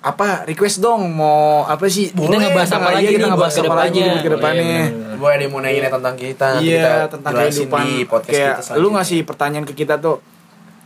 apa 0.00 0.42
request 0.44 0.78
dong 0.78 1.08
mau 1.10 1.62
apa 1.64 1.86
sih? 1.86 2.10
Kita 2.10 2.34
ngebahas 2.34 2.70
apa 2.72 2.88
lagi 2.92 3.04
Iya, 3.04 3.10
kita 3.14 3.26
ngebahas 3.28 3.56
apa 3.58 3.74
lagi 3.76 4.00
ke 4.18 4.28
depannya. 4.28 4.62
Oh, 4.64 4.90
iya. 4.90 5.16
Boleh 5.16 5.34
ada 5.34 5.42
yang 5.42 5.52
mau 5.52 5.60
nanya 5.60 5.88
tentang 5.88 6.14
kita 6.14 6.46
Iya, 6.58 6.74
kita 6.74 6.92
tentang 7.14 7.32
kehidupan. 7.32 7.80
di 7.80 7.94
podcast 8.04 8.34
Kayak 8.34 8.54
kita 8.60 8.72
lu 8.76 8.88
ngasih 8.90 9.18
pertanyaan 9.22 9.64
ke 9.64 9.74
kita 9.74 9.94
tuh. 9.96 10.18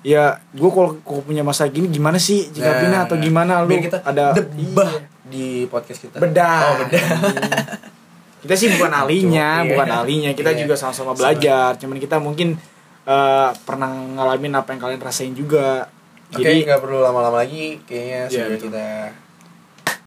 Ya, 0.03 0.23
gue 0.51 0.67
kalau 0.69 0.99
punya 1.23 1.43
masalah 1.43 1.71
gini 1.71 1.87
gimana 1.87 2.19
sih 2.19 2.51
jikapinnya 2.51 3.07
atau 3.07 3.15
gimana 3.17 3.63
lu 3.63 3.71
kita 3.71 4.03
ada 4.03 4.35
debah 4.35 4.91
Iya. 4.91 5.07
di 5.25 5.47
podcast 5.65 6.01
kita 6.03 6.19
bedah. 6.19 6.59
oh 6.61 6.75
bedah 6.83 7.07
kita 8.43 8.55
sih 8.55 8.69
bukan 8.75 8.91
ahlinya, 8.93 9.63
bukan 9.65 9.89
ahlinya. 9.89 10.31
Kita 10.35 10.51
Iya. 10.51 10.67
juga 10.67 10.75
sama-sama 10.75 11.15
belajar. 11.15 11.79
Cuman 11.79 11.97
kita 11.97 12.19
mungkin 12.19 12.59
eh, 13.03 13.51
pernah 13.67 13.91
ngalamin 13.91 14.55
apa 14.55 14.75
yang 14.75 14.81
kalian 14.83 15.03
rasain 15.03 15.35
juga. 15.35 15.91
Oke, 16.31 16.43
Jadi 16.43 16.63
nggak 16.65 16.79
perlu 16.79 17.03
lama-lama 17.03 17.43
lagi. 17.43 17.83
Kayaknya 17.83 18.21
Iya, 18.27 18.45
sudah 18.47 18.59
kita 18.59 18.87